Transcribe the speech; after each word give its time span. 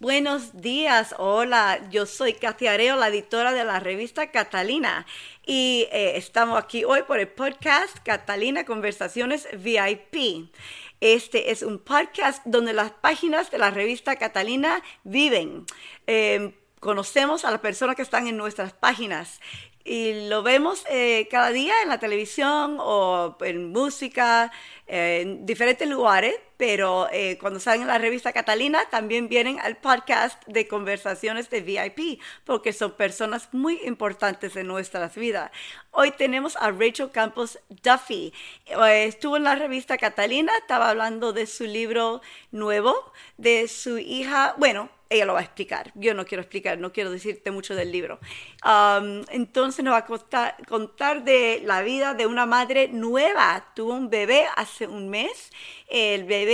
Buenos 0.00 0.56
días, 0.62 1.12
hola, 1.18 1.80
yo 1.90 2.06
soy 2.06 2.32
Katia 2.32 2.74
Areo, 2.74 2.94
la 2.94 3.08
editora 3.08 3.52
de 3.52 3.64
la 3.64 3.80
revista 3.80 4.30
Catalina 4.30 5.04
y 5.44 5.88
eh, 5.90 6.12
estamos 6.14 6.56
aquí 6.56 6.84
hoy 6.84 7.02
por 7.02 7.18
el 7.18 7.26
podcast 7.26 7.98
Catalina 8.04 8.64
Conversaciones 8.64 9.48
VIP. 9.58 10.52
Este 11.00 11.50
es 11.50 11.64
un 11.64 11.80
podcast 11.80 12.46
donde 12.46 12.74
las 12.74 12.92
páginas 12.92 13.50
de 13.50 13.58
la 13.58 13.72
revista 13.72 14.14
Catalina 14.14 14.84
viven. 15.02 15.66
Em, 16.06 16.52
conocemos 16.78 17.44
a 17.44 17.50
las 17.50 17.58
personas 17.58 17.96
que 17.96 18.02
están 18.02 18.28
en 18.28 18.36
nuestras 18.36 18.72
páginas 18.72 19.40
y 19.84 20.28
lo 20.28 20.44
vemos 20.44 20.84
eh, 20.88 21.26
cada 21.28 21.50
día 21.50 21.74
en 21.82 21.88
la 21.88 21.98
televisión 21.98 22.76
o 22.78 23.36
en 23.40 23.72
música, 23.72 24.52
eh, 24.86 25.22
en 25.22 25.44
diferentes 25.44 25.88
lugares, 25.88 26.36
pero 26.58 27.08
eh, 27.12 27.38
cuando 27.40 27.60
salen 27.60 27.82
en 27.82 27.88
la 27.88 27.98
revista 27.98 28.32
Catalina 28.34 28.84
también 28.90 29.28
vienen 29.28 29.58
al 29.60 29.78
podcast 29.78 30.44
de 30.46 30.68
conversaciones 30.68 31.48
de 31.48 31.62
VIP, 31.62 32.20
porque 32.44 32.74
son 32.74 32.92
personas 32.92 33.48
muy 33.52 33.80
importantes 33.84 34.56
en 34.56 34.66
nuestras 34.66 35.14
vidas. 35.14 35.50
Hoy 35.92 36.10
tenemos 36.10 36.56
a 36.56 36.70
Rachel 36.72 37.10
Campos 37.10 37.60
Duffy. 37.82 38.34
Estuvo 38.66 39.36
en 39.36 39.44
la 39.44 39.54
revista 39.54 39.96
Catalina, 39.96 40.52
estaba 40.58 40.90
hablando 40.90 41.32
de 41.32 41.46
su 41.46 41.64
libro 41.64 42.20
nuevo, 42.50 43.12
de 43.36 43.68
su 43.68 43.96
hija, 43.98 44.54
bueno, 44.58 44.90
ella 45.10 45.24
lo 45.24 45.34
va 45.34 45.40
a 45.40 45.42
explicar. 45.42 45.90
Yo 45.94 46.12
no 46.14 46.26
quiero 46.26 46.42
explicar, 46.42 46.78
no 46.78 46.92
quiero 46.92 47.10
decirte 47.10 47.50
mucho 47.50 47.74
del 47.74 47.90
libro. 47.90 48.18
Um, 48.64 49.24
entonces 49.30 49.82
nos 49.84 49.94
va 49.94 49.98
a 49.98 50.56
contar, 50.66 51.24
de 51.24 51.62
la 51.64 51.82
vida 51.82 52.14
de 52.14 52.26
una 52.26 52.44
madre 52.44 52.88
nueva. 52.88 53.72
Tuvo 53.74 53.94
un 53.94 54.10
bebé 54.10 54.46
hace 54.56 54.86
un 54.86 55.08
mes. 55.08 55.50
El 55.88 56.24
bebé 56.24 56.47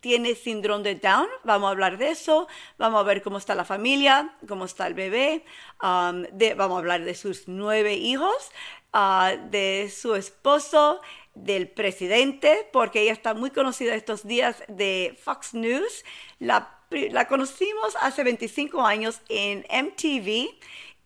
tiene 0.00 0.34
síndrome 0.34 0.84
de 0.84 0.94
Down, 0.96 1.28
vamos 1.44 1.68
a 1.68 1.70
hablar 1.70 1.98
de 1.98 2.10
eso, 2.10 2.46
vamos 2.78 3.00
a 3.00 3.02
ver 3.02 3.22
cómo 3.22 3.38
está 3.38 3.54
la 3.54 3.64
familia, 3.64 4.36
cómo 4.46 4.64
está 4.64 4.86
el 4.86 4.94
bebé, 4.94 5.44
um, 5.82 6.24
vamos 6.56 6.76
a 6.76 6.78
hablar 6.78 7.04
de 7.04 7.14
sus 7.14 7.48
nueve 7.48 7.94
hijos, 7.94 8.50
uh, 8.94 9.36
de 9.50 9.92
su 9.94 10.14
esposo, 10.14 11.00
del 11.34 11.68
presidente, 11.68 12.68
porque 12.72 13.02
ella 13.02 13.12
está 13.12 13.34
muy 13.34 13.50
conocida 13.50 13.94
estos 13.94 14.26
días 14.26 14.62
de 14.68 15.18
Fox 15.22 15.54
News, 15.54 16.04
la 16.38 16.76
la 16.90 17.26
conocimos 17.26 17.96
hace 18.00 18.22
25 18.22 18.86
años 18.86 19.20
en 19.28 19.66
MTV, 19.70 20.48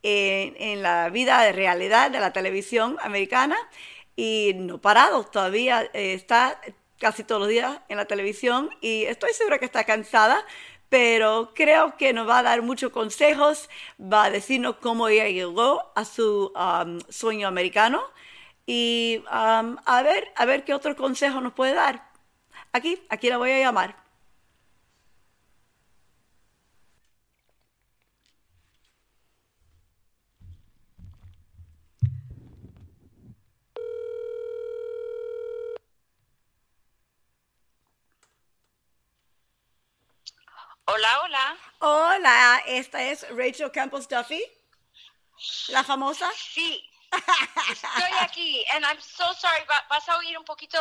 en, 0.02 0.82
la 0.82 1.10
vida 1.10 1.42
de 1.42 1.52
realidad 1.52 2.10
de 2.10 2.20
la 2.20 2.32
televisión 2.32 2.96
americana, 3.00 3.56
y 4.16 4.52
no 4.56 4.80
parado, 4.80 5.24
todavía 5.24 5.82
eh, 5.94 6.12
está 6.14 6.60
casi 7.00 7.24
todos 7.24 7.40
los 7.40 7.48
días 7.48 7.80
en 7.88 7.96
la 7.96 8.04
televisión 8.04 8.70
y 8.80 9.04
estoy 9.04 9.32
segura 9.32 9.58
que 9.58 9.64
está 9.64 9.84
cansada, 9.84 10.44
pero 10.88 11.52
creo 11.54 11.96
que 11.96 12.12
nos 12.12 12.28
va 12.28 12.40
a 12.40 12.42
dar 12.42 12.62
muchos 12.62 12.92
consejos, 12.92 13.68
va 14.00 14.24
a 14.24 14.30
decirnos 14.30 14.76
cómo 14.76 15.08
ella 15.08 15.28
llegó 15.28 15.92
a 15.96 16.04
su 16.04 16.52
sueño 17.08 17.48
americano 17.48 18.02
y 18.66 19.24
a 19.28 20.02
ver, 20.04 20.32
a 20.36 20.44
ver 20.44 20.64
qué 20.64 20.74
otro 20.74 20.94
consejo 20.94 21.40
nos 21.40 21.54
puede 21.54 21.74
dar. 21.74 22.10
Aquí, 22.72 23.02
aquí 23.08 23.28
la 23.28 23.38
voy 23.38 23.50
a 23.50 23.58
llamar. 23.58 23.99
Hola, 40.92 41.20
hola. 41.22 41.56
Hola, 41.78 42.62
esta 42.66 43.00
es 43.00 43.24
Rachel 43.30 43.70
Campos 43.70 44.08
Duffy, 44.08 44.42
la 45.68 45.84
famosa. 45.84 46.28
Sí, 46.34 46.84
estoy 47.70 48.10
aquí. 48.20 48.64
And 48.72 48.84
I'm 48.84 49.00
so 49.00 49.32
sorry. 49.34 49.64
vas 49.88 50.08
a 50.08 50.16
oír 50.18 50.36
un 50.36 50.44
poquito 50.44 50.78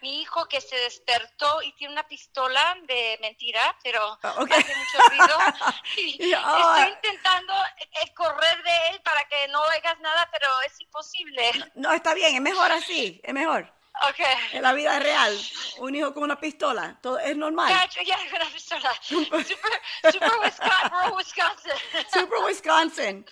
mi 0.00 0.22
hijo 0.22 0.46
que 0.46 0.62
se 0.62 0.76
despertó 0.76 1.60
y 1.60 1.72
tiene 1.72 1.92
una 1.92 2.08
pistola 2.08 2.74
de 2.84 3.18
mentira, 3.20 3.76
pero 3.82 4.18
ah, 4.22 4.34
hace 4.50 4.74
mucho 4.74 4.98
ruido. 5.10 5.38
estoy 5.94 6.92
intentando 6.92 7.52
eh, 7.76 8.14
correr 8.14 8.62
de 8.62 8.88
él 8.92 9.02
para 9.02 9.28
que 9.28 9.46
no 9.48 9.60
oigas 9.64 10.00
nada, 10.00 10.26
pero 10.32 10.48
es 10.64 10.80
imposible. 10.80 11.50
No, 11.74 11.92
está 11.92 12.14
bien, 12.14 12.34
es 12.34 12.40
mejor 12.40 12.72
así, 12.72 13.20
es 13.22 13.34
mejor. 13.34 13.70
Okay. 14.08 14.34
En 14.52 14.62
la 14.62 14.72
vida 14.72 14.98
real, 14.98 15.38
un 15.78 15.94
hijo 15.94 16.14
con 16.14 16.22
una 16.22 16.40
pistola, 16.40 16.98
todo 17.02 17.18
es 17.18 17.36
normal. 17.36 17.68
Ya, 17.68 18.02
ya, 18.02 18.18
una 18.34 18.46
pistola. 18.46 18.90
Super, 19.02 19.44
super 19.44 20.30
Wisconsin. 20.42 21.16
Wisconsin. 21.16 21.72
Super 22.10 22.38
Wisconsin. 22.46 23.26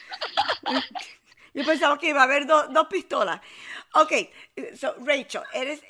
Yo 1.55 1.65
pensaba 1.65 1.99
que 1.99 2.09
iba 2.11 2.21
a 2.21 2.25
haber 2.25 2.47
dos 2.47 2.87
pistolas. 2.89 3.41
Ok, 3.95 4.13
so, 4.79 4.95
Rachel, 4.99 5.43
eres, 5.53 5.81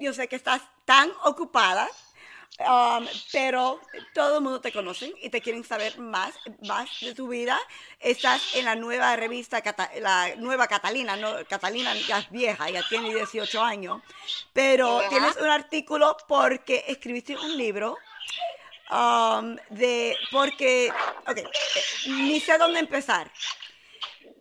yo 0.00 0.12
sé 0.12 0.26
que 0.26 0.34
estás 0.34 0.62
tan 0.84 1.12
ocupada 1.22 1.88
Um, 2.60 3.04
pero 3.32 3.80
todo 4.12 4.36
el 4.36 4.44
mundo 4.44 4.60
te 4.60 4.70
conoce 4.70 5.12
y 5.20 5.28
te 5.28 5.40
quieren 5.40 5.64
saber 5.64 5.98
más, 5.98 6.34
más 6.62 6.88
de 7.00 7.12
tu 7.12 7.26
vida. 7.26 7.58
Estás 7.98 8.54
en 8.54 8.64
la 8.64 8.76
nueva 8.76 9.16
revista, 9.16 9.60
la 10.00 10.36
nueva 10.36 10.68
Catalina, 10.68 11.16
no, 11.16 11.44
Catalina 11.48 11.92
ya 11.96 12.20
es 12.20 12.30
vieja, 12.30 12.70
ya 12.70 12.86
tiene 12.88 13.12
18 13.12 13.60
años, 13.60 14.02
pero 14.52 15.02
tienes 15.08 15.36
un 15.38 15.48
artículo 15.48 16.16
porque 16.28 16.84
escribiste 16.86 17.36
un 17.36 17.58
libro 17.58 17.96
um, 18.88 19.56
de, 19.70 20.16
porque, 20.30 20.92
ok, 21.26 21.38
eh, 21.38 21.50
ni 22.06 22.38
sé 22.38 22.56
dónde 22.56 22.78
empezar. 22.78 23.32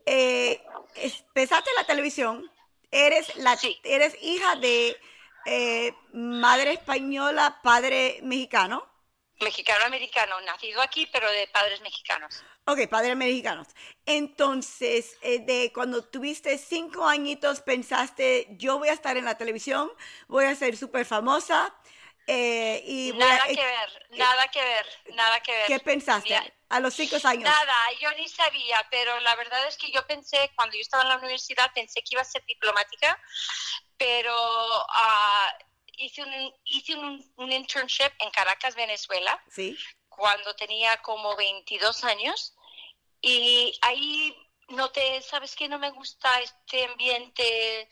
Eh, 0.06 0.62
empezaste 0.98 1.68
en 1.72 1.76
la 1.78 1.84
televisión, 1.86 2.52
eres, 2.92 3.36
la, 3.38 3.58
eres 3.84 4.16
hija 4.22 4.56
de 4.58 4.96
eh, 5.46 5.94
madre 6.14 6.74
española, 6.74 7.60
padre 7.64 8.20
mexicano. 8.24 8.88
Mexicano-americano, 9.40 10.40
nacido 10.42 10.82
aquí, 10.82 11.08
pero 11.12 11.30
de 11.32 11.48
padres 11.48 11.82
mexicanos. 11.82 12.44
Ok, 12.66 12.88
padres 12.90 13.18
mexicanos. 13.18 13.68
Entonces, 14.06 15.18
eh, 15.22 15.40
de 15.40 15.72
cuando 15.74 16.04
tuviste 16.06 16.58
cinco 16.58 17.08
añitos, 17.08 17.62
pensaste, 17.62 18.48
yo 18.52 18.78
voy 18.78 18.88
a 18.88 18.94
estar 18.94 19.18
en 19.18 19.26
la 19.26 19.38
televisión, 19.38 19.92
voy 20.28 20.46
a 20.46 20.56
ser 20.56 20.78
súper 20.78 21.06
famosa. 21.06 21.76
Eh, 22.26 22.82
y 22.86 23.12
nada 23.18 23.48
que 23.48 23.56
ver, 23.56 24.08
nada 24.12 24.48
que 24.48 24.62
ver, 24.62 24.86
nada 25.14 25.40
que 25.42 25.52
ver. 25.52 25.68
¿Qué 25.68 25.80
pensaste 25.80 26.54
a 26.76 26.80
los 26.80 26.94
cinco 26.94 27.16
años? 27.24 27.44
Nada, 27.44 27.78
yo 28.02 28.12
ni 28.18 28.28
sabía, 28.28 28.86
pero 28.90 29.20
la 29.20 29.36
verdad 29.36 29.68
es 29.68 29.78
que 29.78 29.92
yo 29.92 30.06
pensé, 30.08 30.52
cuando 30.56 30.76
yo 30.76 30.82
estaba 30.82 31.04
en 31.04 31.10
la 31.10 31.18
universidad, 31.18 31.72
pensé 31.74 32.02
que 32.02 32.16
iba 32.16 32.22
a 32.22 32.26
ser 32.26 32.44
diplomática 32.46 33.20
pero 33.98 34.36
uh, 34.84 35.64
hice, 35.98 36.24
un, 36.24 36.54
hice 36.66 36.96
un, 36.96 37.34
un, 37.38 37.52
internship 37.52 38.12
en 38.20 38.30
Caracas, 38.32 38.76
Venezuela, 38.76 39.42
¿Sí? 39.50 39.78
cuando 40.10 40.54
tenía 40.56 40.98
como 40.98 41.36
22 41.38 42.04
años 42.04 42.54
y 43.22 43.78
ahí 43.82 44.36
noté, 44.70 45.22
¿sabes 45.22 45.56
qué? 45.56 45.70
No 45.70 45.80
me 45.80 45.92
gusta 45.92 46.42
este 46.42 46.86
ambiente 46.86 47.90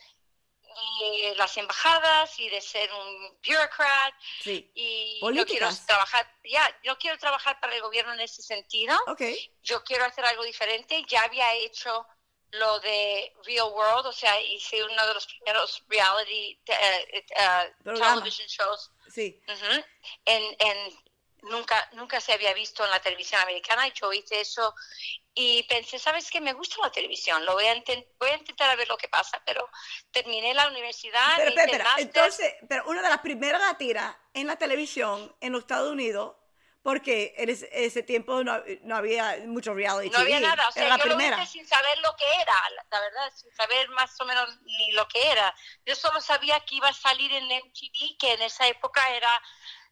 de 0.99 1.35
las 1.35 1.55
embajadas 1.57 2.39
y 2.39 2.49
de 2.49 2.61
ser 2.61 2.91
un 2.93 3.37
bureaucrat 3.45 4.13
sí. 4.41 4.71
y 4.75 5.19
no 5.21 5.45
quiero 5.45 5.69
trabajar 5.85 6.27
ya 6.43 6.79
no 6.85 6.97
quiero 6.97 7.17
trabajar 7.17 7.59
para 7.59 7.75
el 7.75 7.81
gobierno 7.81 8.13
en 8.13 8.21
ese 8.21 8.41
sentido 8.41 8.97
okay. 9.07 9.53
yo 9.63 9.83
quiero 9.83 10.05
hacer 10.05 10.25
algo 10.25 10.43
diferente 10.43 11.03
ya 11.07 11.21
había 11.21 11.53
hecho 11.55 12.07
lo 12.51 12.79
de 12.81 13.33
Real 13.45 13.69
World, 13.71 14.07
o 14.07 14.11
sea, 14.11 14.39
hice 14.41 14.83
uno 14.83 15.07
de 15.07 15.13
los 15.13 15.25
primeros 15.25 15.83
reality 15.87 16.59
uh, 16.67 17.89
uh, 17.89 17.93
television 17.97 18.47
shows. 18.47 18.91
Sí. 19.09 19.41
en, 20.25 20.55
en, 20.59 21.03
nunca, 21.43 21.89
nunca 21.93 22.19
se 22.19 22.33
había 22.33 22.53
visto 22.53 22.83
en 22.83 22.91
la 22.91 23.01
televisión 23.01 23.41
americana 23.41 23.87
y 23.87 23.93
yo 23.93 24.11
hice 24.13 24.41
eso 24.41 24.73
y 25.33 25.63
pensé, 25.63 25.97
¿sabes 25.97 26.29
qué? 26.29 26.41
Me 26.41 26.53
gusta 26.53 26.75
la 26.81 26.91
televisión, 26.91 27.45
lo 27.45 27.53
voy 27.53 27.65
a, 27.65 27.73
voy 28.19 28.29
a 28.29 28.37
intentar 28.37 28.69
a 28.69 28.75
ver 28.75 28.87
lo 28.87 28.97
que 28.97 29.07
pasa, 29.07 29.41
pero 29.45 29.67
terminé 30.11 30.53
la 30.53 30.67
universidad. 30.67 31.37
Pero, 31.37 31.53
pero, 31.55 31.85
entonces, 31.97 32.53
pero 32.67 32.85
una 32.87 33.01
de 33.01 33.09
las 33.09 33.21
primeras 33.21 33.61
latiras 33.61 34.15
en 34.33 34.47
la 34.47 34.57
televisión 34.57 35.35
en 35.39 35.53
los 35.53 35.61
Estados 35.61 35.91
Unidos 35.91 36.35
porque 36.83 37.35
en 37.37 37.49
ese, 37.49 38.03
tiempo 38.03 38.43
no, 38.43 38.59
no, 38.81 38.95
había 38.95 39.37
mucho 39.45 39.73
reality 39.73 40.09
No 40.09 40.19
había 40.19 40.39
nada, 40.39 40.67
o 40.67 40.71
sea, 40.71 40.97
yo 40.97 41.03
primera. 41.03 41.37
lo 41.37 41.43
hice 41.43 41.51
sin 41.51 41.67
saber 41.67 41.95
lo 41.99 42.15
que 42.15 42.25
era, 42.25 42.55
la, 42.89 42.99
verdad, 42.99 43.31
sin 43.35 43.53
saber 43.53 43.87
más 43.89 44.19
o 44.19 44.25
menos 44.25 44.49
ni 44.63 44.91
lo 44.93 45.07
que 45.07 45.31
era. 45.31 45.53
Yo 45.85 45.95
solo 45.95 46.19
sabía 46.21 46.59
que 46.61 46.75
iba 46.75 46.87
a 46.87 46.93
salir 46.93 47.31
en 47.33 47.45
MTV, 47.45 48.17
que 48.17 48.33
en 48.33 48.41
esa 48.41 48.67
época 48.67 49.01
era 49.15 49.29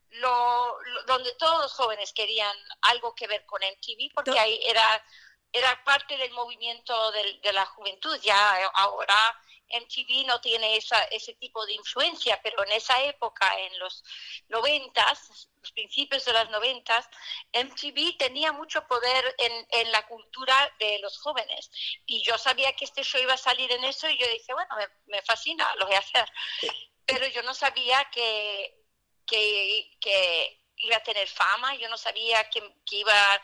lo, 0.09 0.77
donde 1.05 1.31
todos 1.35 1.61
los 1.61 1.73
jóvenes 1.73 2.11
querían 2.11 2.57
algo 2.81 3.13
que 3.13 3.27
ver 3.27 3.45
con 3.45 3.61
MTV, 3.61 4.11
porque 4.15 4.39
ahí 4.39 4.59
era, 4.65 5.05
era 5.51 5.83
parte 5.83 6.17
del 6.17 6.31
movimiento 6.31 7.11
de, 7.11 7.39
de 7.41 7.53
la 7.53 7.65
juventud, 7.65 8.17
ya 8.21 8.65
ahora 8.73 9.39
MTV 9.69 10.25
no 10.25 10.41
tiene 10.41 10.75
esa, 10.75 11.01
ese 11.05 11.33
tipo 11.35 11.65
de 11.65 11.73
influencia, 11.73 12.39
pero 12.41 12.63
en 12.63 12.71
esa 12.71 13.01
época, 13.03 13.59
en 13.59 13.77
los 13.79 14.03
noventas, 14.47 15.49
los 15.61 15.71
principios 15.71 16.25
de 16.25 16.33
las 16.33 16.49
noventas, 16.49 17.07
MTV 17.53 18.17
tenía 18.17 18.51
mucho 18.51 18.85
poder 18.87 19.35
en, 19.37 19.91
la 19.91 20.05
cultura 20.07 20.73
de 20.79 20.99
los 20.99 21.19
jóvenes. 21.19 21.69
Y 22.05 22.23
yo 22.23 22.37
sabía 22.37 22.75
que 22.75 22.85
este 22.85 23.03
show 23.03 23.21
iba 23.21 23.33
a 23.33 23.37
salir 23.37 23.71
en 23.71 23.83
eso 23.83 24.09
y 24.09 24.17
yo 24.17 24.27
dije, 24.27 24.53
bueno, 24.53 24.75
me, 25.05 25.21
fascina, 25.21 25.73
lo 25.75 25.85
voy 25.85 25.95
a 25.95 25.99
hacer. 25.99 26.31
Pero 27.05 27.27
yo 27.27 27.43
no 27.43 27.53
sabía 27.53 28.09
que, 28.11 28.75
que, 29.25 30.55
iba 30.81 30.95
a 30.95 31.03
tener 31.03 31.27
fama, 31.27 31.75
yo 31.75 31.89
no 31.89 31.97
sabía 31.97 32.49
que, 32.49 32.61
que 32.85 32.97
iba 32.97 33.41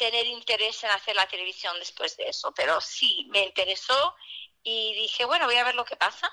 tener 0.00 0.26
interés 0.26 0.82
en 0.82 0.90
hacer 0.90 1.14
la 1.14 1.28
televisión 1.28 1.78
después 1.78 2.16
de 2.16 2.26
eso, 2.26 2.52
pero 2.54 2.80
sí, 2.80 3.26
me 3.28 3.40
interesó 3.44 4.16
y 4.62 4.94
dije, 4.94 5.26
bueno, 5.26 5.44
voy 5.44 5.56
a 5.56 5.64
ver 5.64 5.74
lo 5.74 5.84
que 5.84 5.94
pasa. 5.94 6.32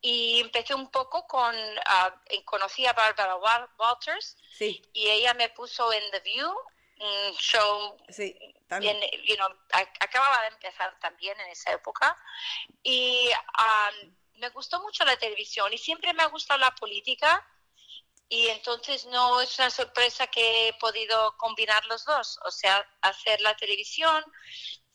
Y 0.00 0.40
empecé 0.40 0.74
un 0.74 0.90
poco 0.90 1.26
con, 1.26 1.54
uh, 1.54 2.44
conocí 2.46 2.86
a 2.86 2.94
Barbara 2.94 3.36
Walters 3.78 4.38
sí. 4.56 4.80
y 4.94 5.06
ella 5.10 5.34
me 5.34 5.50
puso 5.50 5.92
en 5.92 6.02
The 6.12 6.20
View, 6.20 6.50
un 7.00 7.34
show, 7.34 7.98
sí, 8.08 8.34
también. 8.66 8.98
you 9.24 9.36
know, 9.36 9.48
acababa 10.00 10.40
de 10.42 10.48
empezar 10.48 10.98
también 10.98 11.38
en 11.40 11.48
esa 11.48 11.72
época 11.72 12.16
y 12.82 13.28
um, 13.58 14.14
me 14.40 14.48
gustó 14.48 14.80
mucho 14.80 15.04
la 15.04 15.16
televisión 15.18 15.70
y 15.74 15.78
siempre 15.78 16.14
me 16.14 16.22
ha 16.22 16.26
gustado 16.28 16.58
la 16.58 16.74
política 16.74 17.46
y 18.28 18.48
entonces 18.48 19.06
no 19.06 19.40
es 19.40 19.58
una 19.58 19.70
sorpresa 19.70 20.26
que 20.26 20.68
he 20.68 20.72
podido 20.74 21.36
combinar 21.38 21.84
los 21.86 22.04
dos, 22.04 22.38
o 22.44 22.50
sea, 22.50 22.86
hacer 23.00 23.40
la 23.40 23.56
televisión 23.56 24.22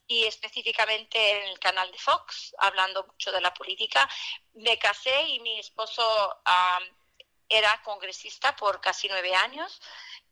y 0.06 0.26
específicamente 0.26 1.32
en 1.32 1.50
el 1.50 1.60
canal 1.60 1.92
de 1.92 1.98
Fox, 1.98 2.54
hablando 2.60 3.06
mucho 3.06 3.32
de 3.32 3.42
la 3.42 3.54
política. 3.54 4.08
Me 4.54 4.78
casé 4.78 5.24
y 5.30 5.40
mi 5.40 5.60
esposo 5.60 6.04
era 7.50 7.82
congresista 7.84 8.56
por 8.56 8.80
casi 8.82 9.08
nueve 9.08 9.34
años 9.34 9.82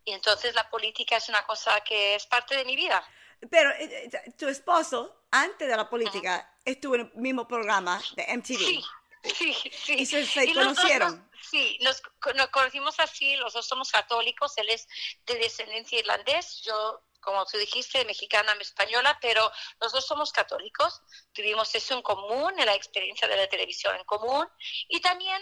y 0.05 0.13
entonces 0.13 0.53
la 0.53 0.69
política 0.69 1.17
es 1.17 1.29
una 1.29 1.45
cosa 1.45 1.81
que 1.81 2.15
es 2.15 2.25
parte 2.27 2.55
de 2.55 2.65
mi 2.65 2.75
vida. 2.75 3.03
Pero 3.49 3.71
eh, 3.71 4.09
eh, 4.11 4.31
tu 4.37 4.47
esposo, 4.47 5.25
antes 5.31 5.67
de 5.67 5.75
la 5.75 5.89
política, 5.89 6.55
estuvo 6.63 6.95
en 6.95 7.01
el 7.01 7.11
mismo 7.15 7.47
programa 7.47 7.99
de 8.15 8.37
MTV. 8.37 8.57
Sí. 8.57 8.83
Sí, 9.37 9.53
sí. 9.53 9.93
¿Y 9.99 10.05
se, 10.05 10.53
conocieron? 10.53 11.29
sí, 11.41 11.77
nos, 11.81 12.01
nos, 12.35 12.47
conocimos 12.47 12.99
así, 12.99 13.35
los 13.35 13.53
dos 13.53 13.67
somos 13.67 13.91
católicos, 13.91 14.57
él 14.57 14.69
es 14.69 14.87
de 15.25 15.35
descendencia 15.35 15.99
irlandés, 15.99 16.61
yo 16.63 17.03
como 17.21 17.45
tú 17.45 17.57
dijiste, 17.57 18.03
mexicana, 18.05 18.53
española, 18.59 19.17
pero 19.21 19.49
los 19.79 19.93
dos 19.93 20.05
somos 20.05 20.31
católicos, 20.33 21.01
tuvimos 21.31 21.73
eso 21.75 21.93
en 21.93 22.01
común, 22.01 22.59
en 22.59 22.65
la 22.65 22.73
experiencia 22.73 23.27
de 23.27 23.37
la 23.37 23.47
televisión 23.47 23.95
en 23.95 24.03
común, 24.03 24.47
y 24.89 24.99
también, 24.99 25.41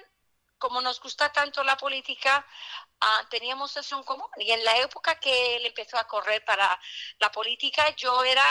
como 0.58 0.82
nos 0.82 1.00
gusta 1.00 1.32
tanto 1.32 1.64
la 1.64 1.78
política, 1.78 2.46
ah, 3.00 3.28
teníamos 3.30 3.76
eso 3.78 3.98
en 3.98 4.04
común. 4.04 4.28
Y 4.38 4.52
en 4.52 4.64
la 4.66 4.78
época 4.80 5.20
que 5.20 5.56
él 5.56 5.66
empezó 5.66 5.98
a 5.98 6.06
correr 6.06 6.44
para 6.44 6.78
la 7.18 7.32
política, 7.32 7.96
yo 7.96 8.24
era 8.26 8.44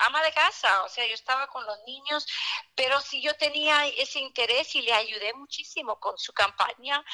ama 0.00 0.22
de 0.22 0.32
casa, 0.32 0.82
o 0.84 0.88
sea, 0.88 1.06
yo 1.06 1.14
estaba 1.14 1.46
con 1.48 1.64
los 1.64 1.78
niños, 1.86 2.26
pero 2.74 3.00
sí 3.00 3.22
yo 3.22 3.34
tenía 3.36 3.86
ese 3.86 4.18
interés 4.18 4.74
y 4.74 4.82
le 4.82 4.92
ayudé 4.92 5.32
muchísimo 5.34 5.98
con 6.00 6.16
su 6.18 6.32
campaña. 6.32 7.04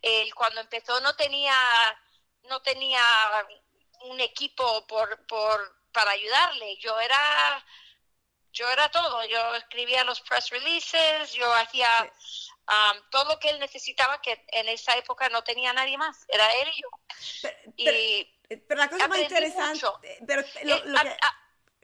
Él 0.00 0.34
cuando 0.34 0.60
empezó 0.60 1.00
no 1.00 1.14
tenía, 1.14 1.54
no 2.44 2.60
tenía 2.62 3.02
un 4.02 4.20
equipo 4.20 4.86
por, 4.86 5.26
por, 5.26 5.82
para 5.92 6.10
ayudarle. 6.10 6.76
Yo 6.78 6.98
era, 7.00 7.64
yo 8.52 8.68
era 8.70 8.90
todo. 8.90 9.24
Yo 9.24 9.54
escribía 9.54 10.04
los 10.04 10.20
press 10.22 10.50
releases, 10.50 11.32
yo 11.32 11.52
hacía 11.54 11.88
um, 12.68 13.10
todo 13.10 13.24
lo 13.26 13.38
que 13.38 13.50
él 13.50 13.60
necesitaba, 13.60 14.20
que 14.20 14.44
en 14.48 14.68
esa 14.68 14.96
época 14.96 15.28
no 15.28 15.44
tenía 15.44 15.72
nadie 15.72 15.96
más. 15.96 16.24
Era 16.28 16.52
él 16.54 16.68
y 16.74 16.82
yo. 16.82 16.88
Pero, 17.76 17.98
y 17.98 18.32
pero 18.68 18.80
la 18.80 18.90
cosa 18.90 19.08
más 19.08 19.18
interesante, 19.18 20.18
pero 20.26 20.42
lo, 20.64 20.76
eh, 20.76 20.82
que... 21.02 21.16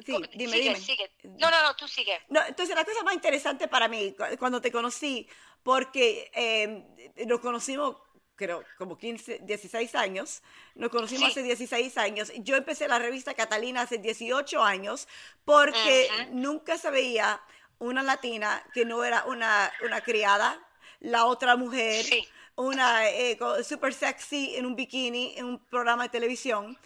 Sí, 0.05 0.17
dime, 0.35 0.53
sigue, 0.53 0.62
dime. 0.62 0.81
Sigue. 0.81 1.11
No, 1.23 1.50
no, 1.50 1.62
no, 1.62 1.77
tú 1.77 1.89
sigue. 1.89 2.21
No, 2.29 2.41
entonces, 2.47 2.75
la 2.75 2.85
cosa 2.85 3.03
más 3.03 3.15
interesante 3.15 3.69
para 3.69 3.89
mí, 3.89 4.15
cuando 4.39 4.61
te 4.61 4.71
conocí, 4.71 5.29
porque 5.62 6.31
eh, 6.35 7.25
nos 7.27 7.41
conocimos 7.41 7.97
creo, 8.39 8.65
como 8.79 8.97
15, 8.97 9.41
16 9.43 9.95
años. 9.97 10.43
Nos 10.75 10.91
conocimos 10.91 11.31
hace 11.31 11.43
16 11.43 11.99
años. 11.99 12.33
Yo 12.39 12.56
empecé 12.56 12.89
la 12.89 12.99
revista 12.99 13.35
Catalina 13.35 13.83
hace 13.83 13.99
18 13.99 14.62
años 14.62 15.09
porque 15.45 16.09
nunca 16.31 16.79
se 16.79 16.91
veía 16.91 17.43
una 17.79 18.03
latina 18.03 18.62
que 18.73 18.85
no 18.85 19.05
era 19.05 19.25
una, 19.25 19.71
una 19.85 20.01
criada, 20.01 20.59
la 21.01 21.27
otra 21.27 21.56
mujer, 21.56 22.06
una 22.55 23.09
eh, 23.11 23.39
super 23.62 23.93
sexy 23.93 24.55
en 24.56 24.67
un 24.67 24.75
bikini 24.75 25.35
en 25.37 25.44
un 25.44 25.59
programa 25.67 26.05
de 26.05 26.09
televisión. 26.09 26.79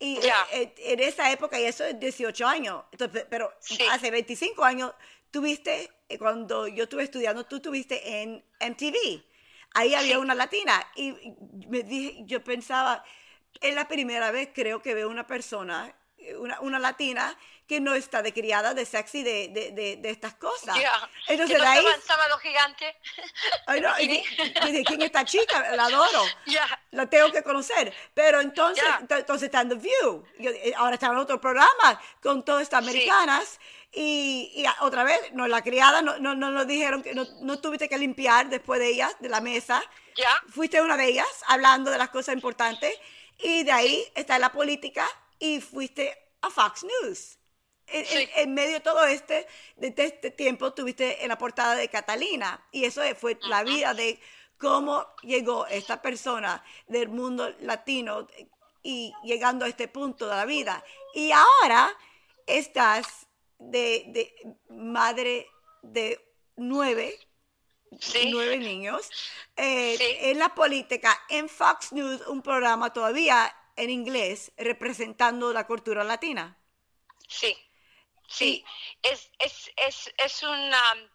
Y 0.00 0.16
eh, 0.16 0.32
eh, 0.52 0.74
en 0.78 1.00
esa 1.00 1.30
época, 1.30 1.60
y 1.60 1.64
eso 1.64 1.84
es 1.84 2.00
18 2.00 2.46
años, 2.46 2.82
Entonces, 2.90 3.26
pero 3.30 3.52
hace 3.92 4.10
25 4.10 4.64
años, 4.64 4.92
tuviste, 5.30 5.90
cuando 6.18 6.66
yo 6.66 6.84
estuve 6.84 7.04
estudiando, 7.04 7.44
tú 7.44 7.56
estuviste 7.56 8.22
en 8.22 8.44
MTV 8.60 9.22
ahí 9.74 9.94
había 9.94 10.18
una 10.18 10.34
latina 10.34 10.86
y 10.96 11.14
me 11.68 11.82
dije, 11.82 12.22
yo 12.24 12.42
pensaba, 12.42 13.04
es 13.60 13.74
la 13.74 13.88
primera 13.88 14.30
vez 14.30 14.50
creo 14.54 14.82
que 14.82 14.94
veo 14.94 15.08
una 15.08 15.26
persona, 15.26 15.94
una, 16.38 16.60
una 16.60 16.78
latina 16.78 17.36
que 17.70 17.78
no 17.78 17.94
está 17.94 18.20
de 18.20 18.32
criada, 18.32 18.74
de 18.74 18.84
sexy, 18.84 19.22
de, 19.22 19.46
de, 19.46 19.96
de, 19.96 20.10
estas 20.10 20.34
cosas. 20.34 20.76
Entonces, 21.28 21.56
que 21.56 21.62
no 21.62 21.70
ahí, 21.70 21.86
avanzaba 21.86 22.24
gigante. 22.40 22.96
Ay, 23.64 23.80
no, 23.80 23.96
y, 24.00 24.08
dije, 24.66 24.82
¿quién 24.84 25.02
es 25.02 25.06
esta 25.06 25.24
chica? 25.24 25.76
La 25.76 25.84
adoro. 25.84 26.24
La 26.90 27.06
tengo 27.06 27.30
que 27.30 27.44
conocer. 27.44 27.94
Pero 28.12 28.40
entonces, 28.40 28.82
entonces 29.08 29.44
está 29.44 29.60
en 29.60 29.68
The 29.68 29.74
View. 29.76 30.26
Eh, 30.40 30.72
ahora 30.76 30.94
está 30.94 31.06
en 31.06 31.18
otro 31.18 31.40
programa 31.40 32.02
con 32.20 32.44
todas 32.44 32.62
estas 32.62 32.82
americanas. 32.82 33.60
Y, 33.92 34.50
y, 34.52 34.64
otra 34.80 35.04
vez, 35.04 35.20
no, 35.34 35.46
la 35.46 35.62
criada 35.62 36.02
no, 36.02 36.18
no, 36.18 36.34
no 36.34 36.50
nos 36.50 36.66
dijeron 36.66 37.04
que 37.04 37.14
no, 37.14 37.24
no, 37.42 37.60
tuviste 37.60 37.88
que 37.88 37.98
limpiar 37.98 38.48
después 38.48 38.80
de 38.80 38.88
ellas, 38.88 39.14
de 39.20 39.28
la 39.28 39.40
mesa. 39.40 39.80
Ya. 40.16 40.42
Fuiste 40.48 40.82
una 40.82 40.96
de 40.96 41.04
ellas, 41.04 41.28
hablando 41.46 41.92
de 41.92 41.98
las 41.98 42.08
cosas 42.08 42.34
importantes. 42.34 42.92
Y 43.38 43.62
de 43.62 43.70
ahí 43.70 44.04
está 44.16 44.40
la 44.40 44.50
política 44.50 45.08
y 45.40 45.60
fuiste 45.60 46.16
a 46.42 46.50
Fox 46.50 46.84
News. 46.84 47.38
En, 47.92 48.54
medio 48.54 48.74
de 48.74 48.80
todo 48.80 49.04
este, 49.04 49.48
de, 49.74 49.92
este 49.96 50.30
tiempo, 50.30 50.68
estuviste 50.68 51.24
en 51.24 51.28
la 51.28 51.38
portada 51.38 51.74
de 51.74 51.88
Catalina. 51.88 52.64
Y 52.70 52.84
eso 52.84 53.02
fue 53.16 53.36
la 53.48 53.64
vida 53.64 53.94
de 53.94 54.20
cómo 54.58 55.04
llegó 55.22 55.66
esta 55.66 56.00
persona 56.00 56.62
del 56.86 57.08
mundo 57.08 57.52
latino 57.60 58.28
y 58.82 59.12
llegando 59.24 59.64
a 59.64 59.68
este 59.68 59.88
punto 59.88 60.28
de 60.28 60.36
la 60.36 60.44
vida. 60.44 60.84
Y 61.14 61.32
ahora 61.32 61.90
estás 62.46 63.26
de, 63.58 64.32
madre 64.68 65.48
de 65.82 66.24
nueve, 66.56 67.18
nueve 68.30 68.58
niños, 68.58 69.10
eh, 69.56 70.30
en 70.30 70.38
la 70.38 70.54
política, 70.54 71.18
en 71.28 71.48
Fox 71.48 71.92
News, 71.92 72.24
un 72.28 72.40
programa 72.40 72.92
todavía 72.92 73.52
en 73.80 73.90
inglés 73.90 74.52
representando 74.56 75.52
la 75.52 75.66
cultura 75.66 76.04
latina. 76.04 76.56
Sí, 77.28 77.56
sí, 78.28 78.64
es, 79.02 79.30
es, 79.38 79.70
es, 79.76 80.12
es 80.16 80.42
una... 80.42 81.10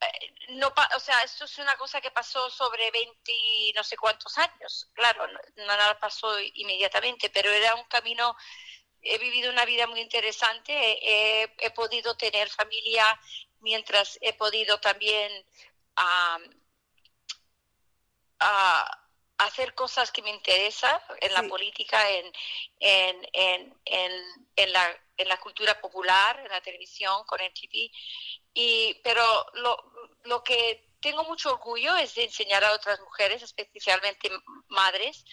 Eh, 0.00 0.34
no, 0.54 0.72
o 0.96 1.00
sea, 1.00 1.22
esto 1.22 1.44
es 1.44 1.58
una 1.58 1.76
cosa 1.76 2.00
que 2.00 2.10
pasó 2.10 2.50
sobre 2.50 2.90
20 2.90 3.32
no 3.74 3.84
sé 3.84 3.96
cuántos 3.96 4.36
años. 4.38 4.88
Claro, 4.94 5.26
no, 5.28 5.66
nada 5.66 5.98
pasó 5.98 6.38
inmediatamente, 6.40 7.30
pero 7.30 7.50
era 7.50 7.74
un 7.74 7.84
camino 7.84 8.36
he 9.02 9.18
vivido 9.18 9.50
una 9.50 9.64
vida 9.64 9.86
muy 9.86 10.00
interesante, 10.00 10.72
he, 11.02 11.70
podido 11.70 12.16
tener 12.16 12.48
familia 12.48 13.04
mientras 13.60 14.18
he 14.20 14.32
podido 14.32 14.78
también 14.78 15.32
hacer 19.44 19.74
cosas 19.74 20.10
que 20.10 20.22
me 20.22 20.30
interesan 20.30 21.00
en 21.20 21.32
la 21.32 21.42
política, 21.44 22.10
en, 22.10 22.32
en, 22.80 23.28
en, 23.32 23.74
en, 24.56 24.72
la, 24.72 25.00
en 25.16 25.28
la 25.28 25.40
cultura 25.40 25.80
popular, 25.80 26.40
en 26.40 26.48
la 26.48 26.60
televisión, 26.60 27.24
con 27.24 27.40
el 27.40 27.52
TV. 27.52 27.90
Y, 28.54 29.00
pero 29.02 29.22
lo, 29.54 29.76
lo 30.24 30.42
que 30.42 30.92
tengo 31.00 31.24
mucho 31.24 31.52
orgullo 31.52 31.96
es 31.96 32.14
de 32.14 32.24
enseñar 32.24 32.64
a 32.64 32.72
otras 32.72 33.00
mujeres, 33.00 33.42
especialmente 33.42 34.30
madres, 34.68 35.24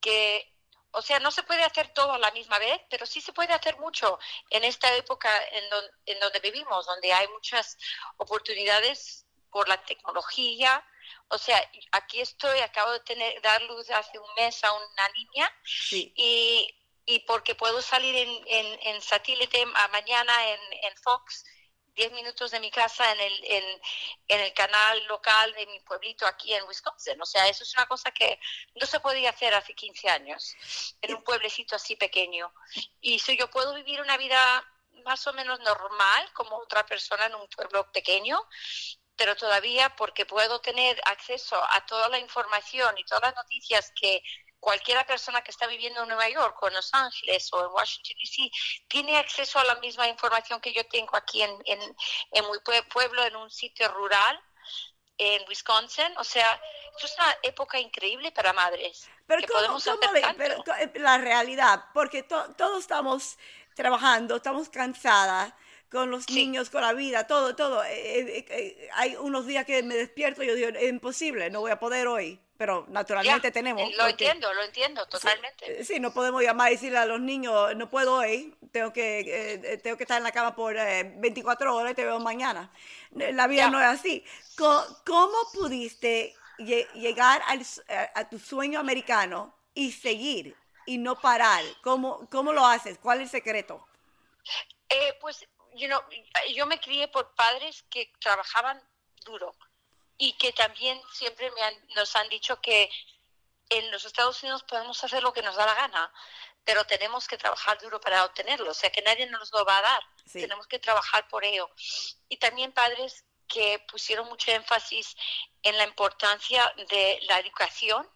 que 0.00 0.52
o 0.96 1.02
sea, 1.02 1.18
no 1.20 1.30
se 1.30 1.42
puede 1.42 1.62
hacer 1.62 1.92
todo 1.92 2.12
a 2.12 2.18
la 2.18 2.30
misma 2.30 2.58
vez, 2.58 2.80
pero 2.88 3.04
sí 3.04 3.20
se 3.20 3.34
puede 3.34 3.52
hacer 3.52 3.78
mucho 3.78 4.18
en 4.48 4.64
esta 4.64 4.94
época 4.96 5.30
en, 5.52 6.18
donde 6.20 6.40
vivimos, 6.40 6.86
donde 6.86 7.12
hay 7.12 7.28
muchas 7.28 7.76
oportunidades 8.16 9.26
por 9.50 9.68
la 9.68 9.82
tecnología. 9.84 10.82
O 11.28 11.38
sea, 11.38 11.62
aquí 11.92 12.20
estoy, 12.20 12.58
acabo 12.60 12.92
de 12.92 13.00
tener, 13.00 13.40
dar 13.42 13.62
luz 13.62 13.90
hace 13.90 14.18
un 14.18 14.34
mes 14.34 14.62
a 14.64 14.72
una 14.72 15.08
niña 15.10 15.52
y, 15.90 16.74
y, 17.04 17.18
porque 17.20 17.54
puedo 17.54 17.82
salir 17.82 18.14
en, 18.14 18.78
en, 18.82 19.02
satélite 19.02 19.64
mañana 19.90 20.32
en, 20.48 20.60
en 20.72 20.96
Fox 20.98 21.44
10 21.96 22.12
minutos 22.12 22.50
de 22.50 22.60
mi 22.60 22.70
casa 22.70 23.10
en 23.10 23.20
el, 23.20 23.44
en, 23.44 23.64
en, 24.28 24.40
el 24.40 24.52
canal 24.52 25.04
local 25.06 25.52
de 25.54 25.66
mi 25.66 25.80
pueblito 25.80 26.26
aquí 26.26 26.52
en 26.52 26.66
Wisconsin. 26.68 27.20
O 27.20 27.26
sea, 27.26 27.48
eso 27.48 27.64
es 27.64 27.74
una 27.74 27.86
cosa 27.86 28.10
que 28.10 28.38
no 28.74 28.86
se 28.86 29.00
podía 29.00 29.30
hacer 29.30 29.54
hace 29.54 29.74
15 29.74 30.08
años 30.10 30.54
en 31.00 31.14
un 31.14 31.24
pueblecito 31.24 31.74
así 31.74 31.96
pequeño. 31.96 32.52
Y 33.00 33.18
si 33.18 33.36
yo 33.36 33.50
puedo 33.50 33.74
vivir 33.74 34.00
una 34.00 34.18
vida 34.18 34.38
más 35.04 35.26
o 35.26 35.32
menos 35.32 35.58
normal 35.60 36.32
como 36.34 36.56
otra 36.58 36.84
persona 36.84 37.26
en 37.26 37.34
un 37.34 37.48
pueblo 37.48 37.90
pequeño, 37.92 38.38
pero 39.16 39.34
todavía 39.36 39.94
porque 39.96 40.26
puedo 40.26 40.60
tener 40.60 41.00
acceso 41.06 41.56
a 41.70 41.84
toda 41.86 42.08
la 42.08 42.18
información 42.18 42.96
y 42.98 43.04
todas 43.04 43.22
las 43.22 43.34
noticias 43.36 43.92
que 43.98 44.22
cualquiera 44.60 45.06
persona 45.06 45.42
que 45.42 45.50
está 45.50 45.66
viviendo 45.66 46.02
en 46.02 46.08
Nueva 46.08 46.28
York 46.28 46.60
o 46.62 46.68
en 46.68 46.74
Los 46.74 46.92
Ángeles 46.92 47.48
o 47.52 47.60
en 47.64 47.72
Washington, 47.72 48.16
D.C., 48.18 48.50
tiene 48.88 49.16
acceso 49.16 49.58
a 49.58 49.64
la 49.64 49.76
misma 49.76 50.08
información 50.08 50.60
que 50.60 50.72
yo 50.72 50.84
tengo 50.88 51.16
aquí 51.16 51.42
en, 51.42 51.50
en, 51.66 51.80
en 52.32 52.44
mi 52.44 52.80
pueblo, 52.92 53.24
en 53.24 53.36
un 53.36 53.50
sitio 53.50 53.88
rural, 53.88 54.40
en 55.18 55.42
Wisconsin. 55.48 56.16
O 56.18 56.24
sea, 56.24 56.60
esto 56.92 57.06
es 57.06 57.14
una 57.18 57.36
época 57.42 57.78
increíble 57.78 58.32
para 58.32 58.52
madres. 58.52 59.08
Pero, 59.26 59.46
¿cómo, 59.46 59.78
pero 60.36 60.64
eh, 60.78 60.92
la 60.96 61.18
realidad, 61.18 61.84
porque 61.94 62.22
todos 62.22 62.80
estamos 62.80 63.38
trabajando, 63.74 64.36
estamos 64.36 64.68
cansadas 64.68 65.52
con 65.90 66.10
los 66.10 66.28
niños, 66.30 66.70
con 66.70 66.82
la 66.82 66.92
vida, 66.92 67.26
todo, 67.26 67.56
todo. 67.56 67.84
Eh, 67.84 68.44
eh, 68.48 68.88
hay 68.94 69.16
unos 69.16 69.46
días 69.46 69.64
que 69.64 69.82
me 69.82 69.94
despierto 69.96 70.42
y 70.42 70.46
yo 70.46 70.54
digo, 70.54 70.68
es 70.68 70.88
imposible, 70.88 71.50
no 71.50 71.60
voy 71.60 71.70
a 71.70 71.78
poder 71.78 72.06
hoy 72.08 72.40
pero 72.56 72.86
naturalmente 72.88 73.50
tenemos. 73.50 73.90
Lo 73.96 74.06
entiendo, 74.06 74.52
lo 74.52 74.62
entiendo 74.62 75.06
totalmente. 75.06 75.80
Eh, 75.80 75.84
sí, 75.84 76.00
no 76.00 76.12
podemos 76.12 76.42
llamar 76.42 76.70
y 76.70 76.74
decirle 76.74 76.98
a 76.98 77.06
los 77.06 77.20
niños, 77.20 77.76
no 77.76 77.88
puedo 77.88 78.16
hoy, 78.16 78.54
tengo 78.72 78.92
que, 78.92 79.20
eh, 79.20 79.60
eh, 79.62 79.78
tengo 79.78 79.96
que 79.96 80.04
estar 80.04 80.18
en 80.18 80.24
la 80.24 80.32
cama 80.32 80.54
por 80.54 80.74
24 80.74 81.74
horas 81.74 81.92
y 81.92 81.94
te 81.94 82.04
veo 82.04 82.18
mañana. 82.18 82.70
La 83.12 83.46
vida 83.46 83.68
no 83.68 83.80
es 83.80 83.86
así. 83.86 84.24
¿Cómo, 84.56 85.36
pudiste 85.52 86.34
llegar 86.58 87.42
a, 88.14 88.28
tu 88.28 88.38
sueño 88.38 88.80
americano 88.80 89.54
y 89.74 89.92
seguir 89.92 90.56
y 90.86 90.98
no 90.98 91.20
parar? 91.20 91.64
¿Cómo, 91.82 92.26
cómo 92.30 92.52
lo 92.52 92.64
haces? 92.66 92.98
¿Cuál 92.98 93.18
es 93.18 93.24
el 93.24 93.30
secreto? 93.30 93.86
pues, 95.20 95.46
you 95.76 95.88
know, 95.88 96.00
yo 96.54 96.66
me 96.66 96.80
crié 96.80 97.08
por 97.08 97.34
padres 97.34 97.84
que 97.90 98.12
trabajaban 98.20 98.82
duro 99.24 99.54
y 100.18 100.32
que 100.34 100.52
también 100.52 101.00
siempre 101.12 101.50
me 101.50 101.94
nos 101.94 102.16
han 102.16 102.28
dicho 102.28 102.60
que 102.60 102.90
en 103.68 103.90
los 103.90 104.04
Estados 104.04 104.42
Unidos 104.42 104.62
podemos 104.62 105.02
hacer 105.02 105.22
lo 105.22 105.32
que 105.32 105.42
nos 105.42 105.56
da 105.56 105.66
la 105.66 105.74
gana, 105.74 106.12
pero 106.64 106.84
tenemos 106.84 107.26
que 107.26 107.36
trabajar 107.36 107.78
duro 107.80 108.00
para 108.00 108.24
obtenerlo, 108.24 108.70
o 108.70 108.74
sea 108.74 108.90
que 108.90 109.02
nadie 109.02 109.26
nos 109.26 109.52
lo 109.52 109.64
va 109.64 109.78
a 109.78 109.82
dar, 109.82 110.02
tenemos 110.32 110.66
que 110.66 110.78
trabajar 110.78 111.28
por 111.28 111.44
ello. 111.44 111.70
Y 112.28 112.36
también 112.38 112.72
padres 112.72 113.24
que 113.48 113.84
pusieron 113.90 114.28
mucho 114.28 114.50
énfasis 114.50 115.16
en 115.62 115.76
la 115.76 115.84
importancia 115.84 116.72
de 116.88 117.20
la 117.28 117.38
educación, 117.38 118.08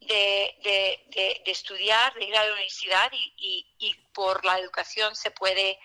de, 0.00 0.54
de, 0.62 1.42
de, 1.44 1.50
estudiar, 1.50 2.12
de 2.14 2.26
ir 2.26 2.36
a 2.36 2.44
la 2.44 2.52
universidad 2.52 3.10
y, 3.12 3.66
y, 3.78 3.94
por 4.12 4.44
la 4.44 4.58
educación 4.58 5.16
se 5.16 5.30
puede 5.30 5.78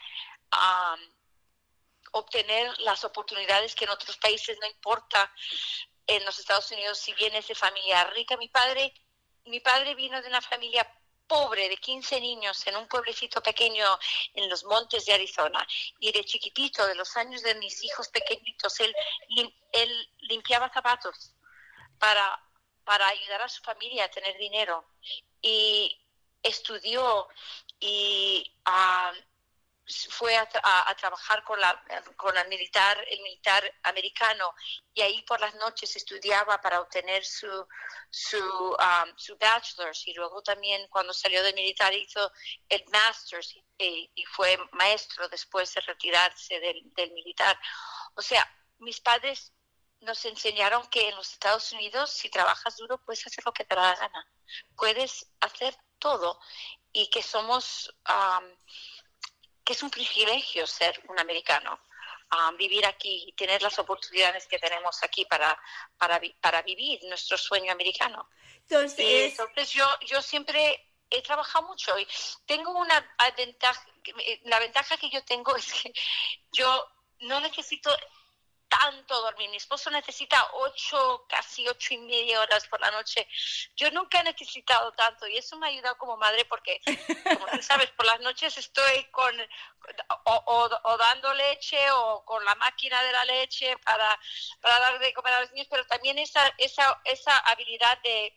obtener 2.12 2.78
las 2.80 3.04
oportunidades 3.04 3.76
que 3.76 3.86
en 3.86 3.92
otros 3.92 4.18
países 4.18 4.58
no 4.60 4.68
importa. 4.68 5.32
En 6.08 6.26
los 6.26 6.40
Estados 6.40 6.72
Unidos, 6.72 6.98
si 6.98 7.14
vienes 7.14 7.48
de 7.48 7.56
familia 7.56 8.04
rica, 8.06 8.36
mi 8.38 8.50
padre, 8.50 8.94
mi 9.46 9.60
padre 9.60 9.94
vino 9.94 10.22
de 10.22 10.28
una 10.28 10.42
familia 10.42 10.92
pobre 11.28 11.70
de 11.70 11.78
15 11.78 12.20
niños 12.20 12.66
en 12.66 12.76
un 12.76 12.88
pueblecito 12.88 13.42
pequeño 13.42 13.86
en 14.34 14.50
los 14.50 14.64
montes 14.66 15.06
de 15.06 15.14
Arizona. 15.14 15.66
Y 16.00 16.12
de 16.12 16.26
chiquitito, 16.26 16.86
de 16.88 16.96
los 16.96 17.16
años 17.16 17.44
de 17.44 17.54
mis 17.56 17.84
hijos 17.84 18.10
pequeñitos, 18.10 18.80
él, 18.80 18.94
él 19.72 20.10
limpiaba 20.22 20.74
zapatos 20.74 21.36
para, 22.00 22.42
para 22.84 23.08
ayudar 23.08 23.44
a 23.44 23.50
su 23.50 23.62
familia 23.62 24.06
a 24.06 24.10
tener 24.10 24.36
dinero. 24.38 24.84
Y 25.42 25.96
estudió 26.42 27.28
y 27.80 28.52
fue 30.10 30.36
a, 30.38 30.96
trabajar 30.96 31.44
con 31.44 31.60
la 31.60 31.82
con 32.16 32.38
el 32.38 32.48
militar 32.48 32.98
el 33.10 33.22
militar 33.22 33.64
americano 33.84 34.54
y 34.94 35.02
ahí 35.02 35.22
por 35.24 35.40
las 35.40 35.56
noches 35.56 35.96
estudiaba 35.96 36.62
para 36.62 36.82
obtener 36.82 37.26
su 37.26 37.68
su 38.10 38.38
um, 38.38 39.18
su 39.18 39.36
bachelor's 39.38 40.08
y 40.08 40.14
luego 40.14 40.42
también 40.44 40.88
cuando 40.90 41.14
salió 41.14 41.42
del 41.44 41.56
militar 41.56 41.94
hizo 41.94 42.32
el 42.68 42.86
master's 42.92 43.56
y, 43.78 44.12
fue 44.34 44.58
maestro 44.74 45.28
después 45.30 45.74
de 45.74 45.82
retirarse 45.82 46.60
del, 46.60 46.82
del 46.94 47.12
militar. 47.12 47.58
O 48.16 48.22
sea 48.22 48.48
mis 48.80 49.00
padres 49.02 49.54
nos 50.02 50.24
enseñaron 50.26 50.86
que 50.88 51.10
en 51.10 51.16
los 51.16 51.34
Estados 51.34 51.72
Unidos 51.72 52.12
si 52.12 52.30
trabajas 52.30 52.78
duro 52.78 52.98
puedes 53.04 53.26
hacer 53.26 53.44
lo 53.46 53.54
que 53.54 53.66
te 53.66 53.76
da 53.76 53.94
la 53.94 53.96
gana. 53.96 54.28
Puedes 54.76 55.32
hacer 55.40 55.76
todo 56.00 56.40
y 56.92 57.10
que 57.10 57.22
somos 57.22 57.94
um, 58.08 58.46
que 59.70 59.74
es 59.74 59.84
un 59.84 59.92
privilegio 59.92 60.66
ser 60.66 61.00
un 61.10 61.20
americano. 61.20 61.80
Um, 62.32 62.58
vivir 62.58 62.84
aquí 62.88 63.26
y 63.28 63.34
tener 63.34 63.62
las 63.62 63.78
oportunidades 63.78 64.48
que 64.48 64.58
tenemos 64.58 65.04
aquí 65.04 65.26
para, 65.26 65.56
para, 65.96 66.20
para 66.42 66.64
vivir 66.64 67.00
nuestro 67.04 67.38
sueño 67.38 67.72
americano. 67.72 68.28
Entonces, 68.68 69.32
entonces 69.32 69.70
yo, 69.72 69.86
yo 70.08 70.24
siempre 70.24 70.90
he 71.08 71.22
trabajado 71.22 71.68
mucho 71.68 72.00
y 72.00 72.08
tengo 72.48 72.72
una 72.72 73.16
ventaja, 73.38 73.86
la 74.46 74.60
ventaja 74.60 74.98
que 74.98 75.12
yo 75.12 75.24
tengo 75.24 75.56
es 75.56 75.72
que 75.72 75.94
yo 76.52 76.88
no 77.20 77.40
necesito 77.40 77.96
tanto 78.70 79.22
dormir. 79.22 79.50
Mi 79.50 79.58
esposo 79.58 79.90
necesita 79.90 80.48
ocho, 80.54 81.26
casi 81.28 81.68
ocho 81.68 81.94
y 81.94 81.98
media 81.98 82.40
horas 82.40 82.68
por 82.68 82.80
la 82.80 82.92
noche. 82.92 83.28
Yo 83.76 83.92
nunca 83.92 84.20
he 84.20 84.24
necesitado 84.24 84.92
tanto 84.94 85.28
y 85.28 85.38
eso 85.38 85.58
me 85.58 85.68
ha 85.68 85.70
ayudado 85.72 85.98
como 85.98 86.18
madre 86.18 86.46
porque, 86.46 86.80
como 87.24 87.48
tú 87.48 87.62
sabes, 87.62 87.90
por 87.92 88.06
las 88.06 88.20
noches 88.22 88.58
estoy 88.58 89.06
con 89.12 89.36
o, 90.26 90.98
dando 90.98 91.34
leche 91.34 91.92
o 91.92 92.24
con 92.26 92.44
la 92.46 92.56
máquina 92.56 93.02
de 93.04 93.12
la 93.12 93.26
leche 93.26 93.76
para, 93.80 94.20
para 94.62 94.80
dar 94.80 95.00
de 95.00 95.14
comer 95.14 95.34
a 95.34 95.42
los 95.42 95.52
niños, 95.52 95.68
pero 95.70 95.86
también 95.88 96.18
esa, 96.20 96.54
esa, 96.58 97.02
esa 97.06 97.38
habilidad 97.40 97.98
de 98.04 98.36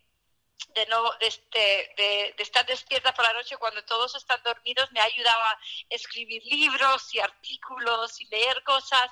de 0.75 0.87
no 0.87 1.03
de, 1.19 1.27
este, 1.27 1.59
de, 1.97 2.35
de, 2.37 2.43
estar 2.43 2.65
despierta 2.67 3.13
por 3.13 3.25
la 3.25 3.33
noche 3.33 3.57
cuando 3.57 3.85
todos 3.85 4.15
están 4.15 4.41
dormidos 4.45 4.91
me 4.93 5.01
ha 5.01 5.05
ayudado 5.05 5.43
a 5.43 5.59
escribir 5.91 6.43
libros 6.45 7.13
y 7.15 7.19
artículos 7.19 8.21
y 8.21 8.27
leer 8.27 8.63
cosas 8.63 9.11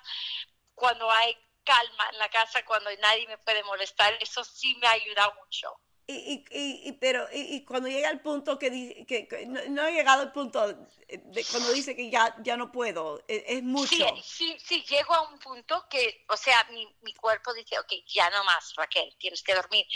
cuando 0.81 1.11
hay 1.11 1.37
calma 1.63 2.09
en 2.11 2.19
la 2.19 2.31
casa, 2.31 2.65
cuando 2.65 2.91
nadie 2.97 3.29
me 3.29 3.37
puede 3.39 3.63
molestar, 3.65 4.17
eso 4.21 4.43
sí 4.43 4.75
me 4.81 4.87
ha 4.87 4.93
ayudado 4.93 5.35
mucho. 5.45 5.69
Y, 6.07 6.45
y, 6.51 6.89
y 6.89 6.93
pero 6.93 7.29
y, 7.33 7.65
cuando 7.65 7.89
llega 7.89 8.11
el 8.11 8.21
punto 8.21 8.59
que, 8.59 9.05
que, 9.07 9.29
que 9.29 9.47
no, 9.47 9.61
no, 9.69 9.87
he 9.87 9.93
llegado 9.93 10.23
al 10.23 10.33
punto 10.33 10.67
de 10.67 11.45
cuando 11.53 11.71
dice 11.71 11.95
que 11.95 12.11
ya, 12.11 12.35
ya 12.43 12.57
no 12.57 12.73
puedo, 12.73 13.23
es, 13.29 13.45
es 13.47 13.63
mucho. 13.63 13.95
Sí, 13.95 14.23
sí, 14.25 14.57
sí, 14.59 14.85
llego 14.89 15.15
a 15.15 15.29
un 15.29 15.39
punto 15.39 15.87
que, 15.89 16.25
o 16.29 16.37
sea, 16.37 16.67
mi, 16.71 16.85
mi 17.03 17.15
cuerpo 17.15 17.55
dice, 17.55 17.79
ok, 17.79 17.93
ya 18.07 18.29
no 18.31 18.43
más, 18.43 18.75
Raquel, 18.75 19.15
tienes 19.19 19.43
que 19.43 19.55
dormir. 19.55 19.87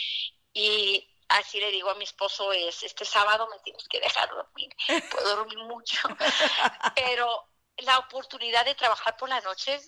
Y 0.53 1.05
así 1.31 1.59
le 1.59 1.73
digo 1.73 1.91
a 1.91 1.97
mi 1.97 2.05
esposo, 2.05 2.53
es, 2.53 2.85
este 2.85 3.05
sábado 3.05 3.49
me 3.51 3.59
tienes 3.61 3.89
que 3.89 3.99
dejar 3.99 4.29
dormir, 4.29 4.71
puedo 5.11 5.37
dormir 5.37 5.59
mucho. 5.65 5.99
pero 6.95 7.49
la 7.79 7.99
oportunidad 7.99 8.65
de 8.65 8.77
trabajar 8.77 9.17
por 9.17 9.29
la 9.29 9.41
noche 9.41 9.81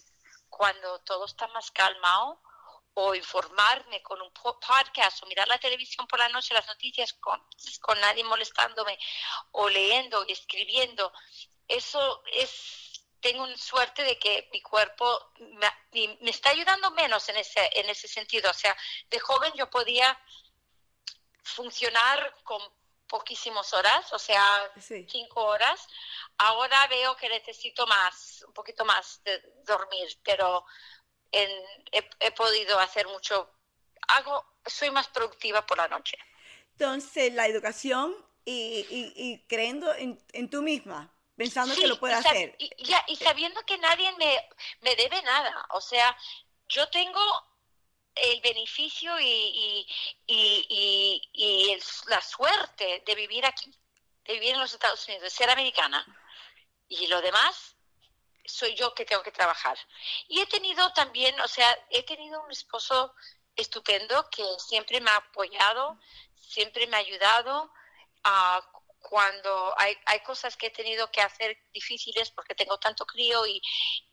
cuando 0.48 1.00
todo 1.00 1.24
está 1.26 1.46
más 1.48 1.70
calmado 1.70 2.40
o 2.98 3.14
informarme 3.14 4.02
con 4.02 4.22
un 4.22 4.32
podcast 4.32 5.22
o 5.22 5.26
mirar 5.26 5.46
la 5.48 5.58
televisión 5.58 6.06
por 6.06 6.18
la 6.18 6.30
noche, 6.30 6.54
las 6.54 6.66
noticias 6.66 7.12
con, 7.14 7.38
con 7.82 8.00
nadie 8.00 8.24
molestándome 8.24 8.98
o 9.52 9.68
leyendo 9.68 10.24
y 10.26 10.32
escribiendo. 10.32 11.12
Eso 11.68 12.22
es, 12.32 13.04
tengo 13.20 13.46
suerte 13.58 14.02
de 14.02 14.18
que 14.18 14.48
mi 14.50 14.62
cuerpo 14.62 15.32
me, 15.38 16.16
me, 16.20 16.30
está 16.30 16.50
ayudando 16.50 16.90
menos 16.92 17.28
en 17.28 17.36
ese, 17.36 17.68
en 17.74 17.90
ese 17.90 18.08
sentido. 18.08 18.50
O 18.50 18.54
sea, 18.54 18.74
de 19.10 19.20
joven 19.20 19.52
yo 19.56 19.68
podía 19.68 20.18
funcionar 21.42 22.34
con 22.44 22.62
poquísimas 23.08 23.72
horas, 23.72 24.12
o 24.12 24.18
sea, 24.18 24.72
cinco 24.78 25.44
horas. 25.44 25.86
Ahora 26.38 26.86
veo 26.88 27.16
que 27.16 27.28
necesito 27.28 27.86
más, 27.86 28.44
un 28.46 28.52
poquito 28.52 28.84
más 28.84 29.22
de 29.24 29.42
dormir, 29.64 30.08
pero 30.22 30.64
he, 31.30 32.30
podido 32.32 32.78
hacer 32.78 33.06
mucho. 33.08 33.50
Hago, 34.08 34.44
soy 34.64 34.90
más 34.90 35.08
productiva 35.08 35.64
por 35.64 35.78
la 35.78 35.88
noche. 35.88 36.18
Entonces, 36.72 37.32
la 37.32 37.46
educación 37.46 38.14
y, 38.44 38.86
y, 39.16 39.46
creyendo 39.48 39.92
en, 39.94 40.22
en, 40.32 40.50
tú 40.50 40.62
misma, 40.62 41.12
pensando 41.36 41.74
que 41.74 41.86
lo 41.86 41.98
puedes 41.98 42.18
hacer. 42.18 42.54
Y, 42.58 42.70
y 43.08 43.16
sabiendo 43.16 43.60
que 43.64 43.78
nadie 43.78 44.12
me, 44.18 44.48
me 44.82 44.94
debe 44.94 45.20
nada. 45.22 45.66
O 45.70 45.80
sea, 45.80 46.16
yo 46.68 46.88
tengo 46.90 47.20
el 48.16 48.40
beneficio 48.40 49.18
y, 49.20 49.86
y, 50.26 51.28
y, 51.32 51.78
la 52.08 52.20
suerte 52.20 53.02
de 53.06 53.14
vivir 53.14 53.44
aquí, 53.44 53.70
de 54.24 54.34
vivir 54.34 54.54
en 54.54 54.60
los 54.60 54.72
Estados 54.72 55.04
Unidos, 55.06 55.22
de 55.24 55.30
ser 55.30 55.50
americana. 55.50 56.04
Y 56.88 57.06
lo 57.08 57.20
demás 57.20 57.76
soy 58.44 58.74
yo 58.74 58.94
que 58.94 59.04
tengo 59.04 59.22
que 59.22 59.32
trabajar. 59.32 59.76
Y 60.28 60.40
he 60.40 60.46
tenido 60.46 60.92
también, 60.92 61.38
o 61.40 61.48
sea, 61.48 61.76
he 61.90 62.04
tenido 62.04 62.42
un 62.42 62.50
esposo 62.50 63.14
estupendo 63.54 64.28
que 64.30 64.44
siempre 64.58 65.00
me 65.00 65.10
ha 65.10 65.16
apoyado, 65.16 65.98
siempre 66.36 66.86
me 66.86 66.96
ha 66.96 67.00
ayudado. 67.00 67.72
a 68.24 68.60
cuando 69.08 69.72
hay, 69.78 69.96
hay 70.06 70.20
cosas 70.20 70.56
que 70.56 70.66
he 70.66 70.70
tenido 70.70 71.10
que 71.10 71.20
hacer 71.20 71.56
difíciles 71.72 72.30
porque 72.32 72.54
tengo 72.54 72.78
tanto 72.78 73.06
crío 73.06 73.46
y, 73.46 73.62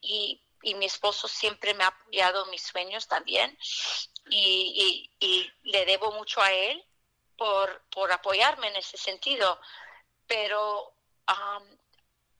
y, 0.01 0.41
mi 0.75 0.86
esposo 0.86 1.27
siempre 1.27 1.74
me 1.74 1.84
ha 1.84 1.88
apoyado 1.88 2.46
mis 2.48 2.63
sueños 2.63 3.08
también 3.08 3.58
y, 4.29 5.10
y, 5.20 5.51
le 5.63 5.86
debo 5.86 6.12
mucho 6.13 6.41
a 6.41 6.51
él 6.51 6.84
por, 7.38 7.84
por 7.89 8.12
apoyarme 8.12 8.67
en 8.67 8.77
ese 8.77 8.98
sentido. 8.98 9.60
Pero 10.27 10.93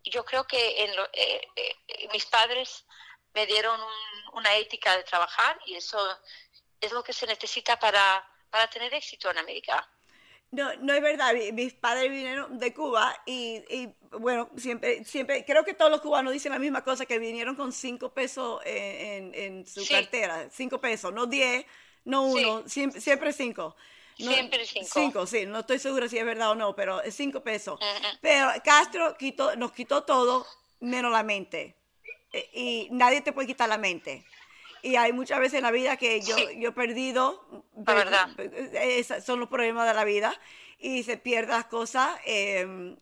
yo 0.04 0.26
creo 0.26 0.46
que 0.46 0.84
en 0.84 0.92
eh, 1.14 1.48
eh, 1.56 2.10
mis 2.12 2.26
padres 2.26 2.86
me 3.34 3.46
dieron 3.46 3.80
una 4.34 4.56
ética 4.56 4.96
de 4.96 5.04
trabajar 5.04 5.60
y 5.66 5.76
eso 5.76 6.00
es 6.80 6.92
lo 6.92 7.04
que 7.04 7.14
se 7.14 7.28
necesita 7.28 7.80
para, 7.80 8.28
para 8.50 8.70
tener 8.70 8.94
éxito 8.94 9.32
en 9.32 9.38
América. 9.38 9.90
No, 10.54 10.72
no 10.82 10.94
es 10.94 11.02
verdad. 11.02 11.34
Mis 11.52 11.74
padres 11.74 12.12
vinieron 12.12 12.60
de 12.60 12.76
Cuba 12.76 13.20
y, 13.26 13.64
y, 13.72 13.90
bueno, 14.20 14.48
siempre, 14.56 15.04
siempre, 15.04 15.44
creo 15.46 15.66
que 15.66 15.74
todos 15.74 15.90
los 15.90 16.00
cubanos 16.00 16.32
dicen 16.32 16.52
la 16.52 16.60
misma 16.60 16.84
cosa, 16.84 17.08
que 17.08 17.18
vinieron 17.18 17.56
con 17.56 17.72
cinco 17.72 18.14
pesos 18.14 18.62
en, 18.64 19.34
en, 19.34 19.66
su 19.66 19.84
cartera. 19.88 20.48
Cinco 20.52 20.80
pesos, 20.80 21.12
no 21.12 21.26
diez, 21.26 21.66
no 22.06 22.28
uno, 22.28 22.68
siempre, 22.68 23.02
siempre 23.02 23.34
cinco. 23.34 23.76
siempre 24.16 24.64
cinco. 24.68 24.88
Cinco, 24.94 25.26
sí. 25.26 25.48
No 25.48 25.62
estoy 25.62 25.80
segura 25.80 26.08
si 26.08 26.20
es 26.20 26.26
verdad 26.26 26.52
o 26.52 26.56
no, 26.56 26.76
pero 26.76 27.02
es 27.02 27.16
cinco 27.16 27.42
pesos. 27.42 27.80
Pero 28.22 28.52
Castro 28.64 29.18
quitó, 29.18 29.56
nos 29.56 29.72
quitó 29.72 30.04
todo 30.04 30.46
menos 30.82 31.12
la 31.12 31.24
mente. 31.24 31.76
E, 32.32 32.50
y 32.54 32.88
nadie 32.92 33.22
te 33.22 33.34
puede 33.34 33.48
quitar 33.48 33.68
la 33.70 33.80
mente 33.80 34.24
y 34.84 34.98
hay 34.98 35.14
muchas 35.14 35.40
veces 35.40 35.58
en 35.58 35.64
la 35.64 35.72
vida 35.72 35.96
que 35.96 36.20
yo, 36.20 36.36
yo 36.52 36.70
he 36.70 36.74
perdido, 36.74 37.64
la 37.88 37.94
verdad. 37.94 38.30
Esos 38.74 39.24
son 39.24 39.40
los 39.40 39.48
problemas 39.48 39.88
de 39.88 39.94
la 39.94 40.04
vida 40.04 40.38
y 40.78 41.04
se 41.04 41.16
pierden 41.16 41.56
las 41.56 41.66
cosas 41.66 42.10
em, 42.26 42.98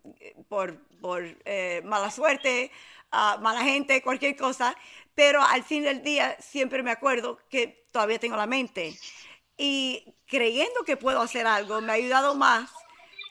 por, 0.48 0.78
por 1.02 1.24
eh, 1.44 1.82
mala 1.84 2.12
suerte, 2.12 2.72
mala 3.12 3.64
gente, 3.64 4.04
cualquier 4.04 4.36
cosa, 4.36 4.76
pero 5.16 5.42
al 5.42 5.64
fin 5.64 5.84
del 5.84 6.04
día 6.04 6.38
siempre 6.40 6.84
me 6.84 6.92
acuerdo 6.92 7.40
que 7.50 7.88
todavía 7.92 8.20
tengo 8.20 8.38
la 8.38 8.46
mente 8.46 8.96
y 9.58 10.16
creyendo 10.28 10.84
que 10.86 10.98
puedo 10.98 11.20
hacer 11.20 11.48
algo 11.48 11.82
me 11.82 11.92
ha 11.92 11.96
ayudado 11.96 12.36
más. 12.36 12.70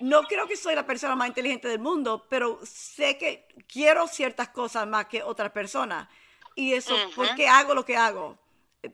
No 0.00 0.22
creo 0.24 0.48
que 0.48 0.56
soy 0.56 0.74
la 0.74 0.86
persona 0.86 1.14
más 1.14 1.28
inteligente 1.28 1.68
del 1.68 1.78
mundo, 1.78 2.26
pero 2.28 2.58
sé 2.64 3.16
que 3.16 3.46
quiero 3.68 4.08
ciertas 4.08 4.48
cosas 4.48 4.88
más 4.88 5.06
que 5.06 5.22
otras 5.22 5.52
personas 5.52 6.08
y 6.54 6.74
eso, 6.74 6.94
¿por 7.14 7.34
qué 7.34 7.48
hago 7.48 7.74
lo 7.74 7.84
que 7.84 7.96
hago? 7.96 8.38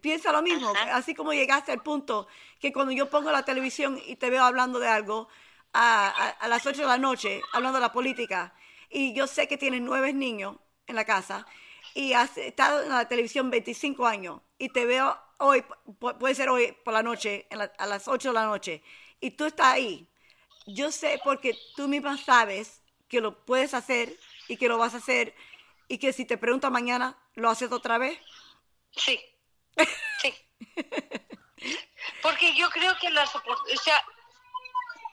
Piensa 0.01 0.33
lo 0.33 0.43
mismo, 0.43 0.73
así 0.93 1.15
como 1.15 1.33
llegaste 1.33 1.73
al 1.73 1.83
punto 1.83 2.27
que 2.61 2.73
cuando 2.73 2.93
yo 2.93 3.09
pongo 3.09 3.31
la 3.31 3.45
televisión 3.45 4.01
y 4.05 4.17
te 4.17 4.31
veo 4.31 4.43
hablando 4.43 4.79
de 4.79 4.89
algo 4.89 5.29
a, 5.73 6.37
las 6.49 6.67
8 6.67 6.83
de 6.83 6.87
la 6.87 6.99
noche, 6.99 7.43
hablando 7.53 7.79
de 7.79 7.83
la 7.83 7.93
política, 7.93 8.55
y 8.91 9.15
yo 9.15 9.27
sé 9.27 9.47
que 9.47 9.57
tienes 9.57 9.83
nueve 9.83 10.13
niños 10.13 10.57
en 10.87 10.97
la 10.97 11.05
casa 11.05 11.47
y 11.95 12.13
has 12.15 12.37
estado 12.39 12.83
en 12.83 12.89
la 12.89 13.09
televisión 13.09 13.51
25 13.51 14.07
años 14.07 14.41
y 14.59 14.71
te 14.71 14.87
veo 14.87 15.17
hoy, 15.39 15.65
puede 16.19 16.35
ser 16.35 16.49
hoy 16.49 16.77
por 16.85 16.95
la 16.95 17.03
noche, 17.03 17.47
a 17.79 17.87
las 17.87 18.09
8 18.09 18.29
de 18.29 18.35
la 18.35 18.47
noche, 18.47 18.83
y 19.21 19.33
tú 19.33 19.45
estás 19.45 19.75
ahí. 19.75 20.09
Yo 20.67 20.91
sé 20.91 21.21
porque 21.23 21.57
tú 21.77 21.87
misma 21.87 22.17
sabes 22.17 22.83
que 23.09 23.21
lo 23.21 23.45
puedes 23.45 23.73
hacer 23.75 24.17
y 24.49 24.57
que 24.57 24.69
lo 24.69 24.79
vas 24.79 24.95
a 24.95 24.99
hacer 24.99 25.35
y 25.88 25.99
que 25.99 26.12
si 26.12 26.25
te 26.25 26.38
pregunta 26.38 26.71
mañana, 26.71 27.19
¿lo 27.35 27.50
haces 27.50 27.73
otra 27.73 27.99
vez? 27.99 28.19
Sí, 28.93 29.21
sí. 30.21 30.35
Porque 32.23 32.55
yo 32.55 32.69
creo 32.71 32.97
que 32.99 33.11
las 33.11 33.35
o 33.35 33.40
sea, 33.83 34.05